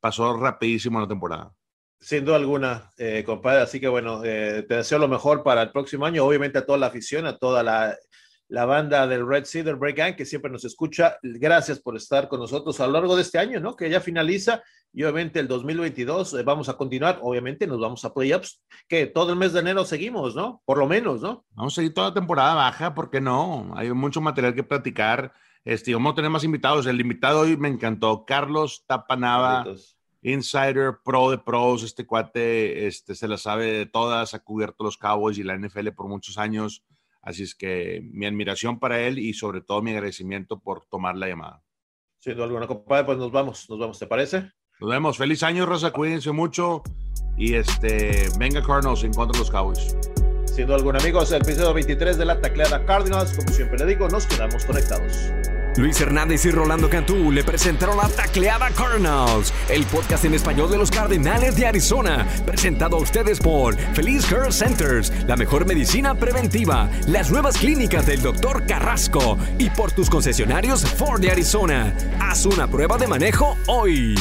[0.00, 1.52] pasó rapidísimo la temporada.
[2.00, 3.62] Sin duda alguna, eh, compadre.
[3.62, 6.24] Así que bueno, eh, te deseo lo mejor para el próximo año.
[6.24, 7.96] Obviamente a toda la afición, a toda la,
[8.48, 11.18] banda del Red Cedar Break Gang que siempre nos escucha.
[11.22, 13.74] Gracias por estar con nosotros a lo largo de este año, ¿no?
[13.74, 14.62] Que ya finaliza
[14.92, 17.18] y obviamente el 2022 eh, vamos a continuar.
[17.22, 20.62] Obviamente nos vamos a playoffs, que todo el mes de enero seguimos, ¿no?
[20.64, 21.44] Por lo menos, ¿no?
[21.50, 23.72] Vamos a seguir toda la temporada baja, ¿por qué no?
[23.76, 25.32] Hay mucho material que platicar.
[25.64, 26.86] Este, vamos a tener más invitados.
[26.86, 29.64] El invitado hoy me encantó, Carlos Tapanava
[30.22, 34.96] insider, pro de pros, este cuate este, se la sabe de todas, ha cubierto los
[34.96, 36.84] Cowboys y la NFL por muchos años,
[37.22, 41.28] así es que mi admiración para él y sobre todo mi agradecimiento por tomar la
[41.28, 41.62] llamada.
[42.18, 44.50] Siendo alguna compadre, pues nos vamos, nos vamos, ¿te parece?
[44.80, 46.84] Nos vemos, feliz año, Rosa, cuídense mucho
[47.36, 49.96] y este, venga Cardinals en contra de los Cowboys.
[50.44, 54.26] Siendo algún amigos, el episodio 23 de la tacleada Cardinals, como siempre le digo, nos
[54.26, 55.32] quedamos conectados.
[55.76, 60.78] Luis Hernández y Rolando Cantú le presentaron la Tacleada Cardinals, el podcast en español de
[60.78, 66.88] los Cardenales de Arizona, presentado a ustedes por Feliz Care Centers, la mejor medicina preventiva,
[67.06, 68.64] las nuevas clínicas del Dr.
[68.66, 71.94] Carrasco y por tus concesionarios Ford de Arizona.
[72.20, 74.16] Haz una prueba de manejo hoy.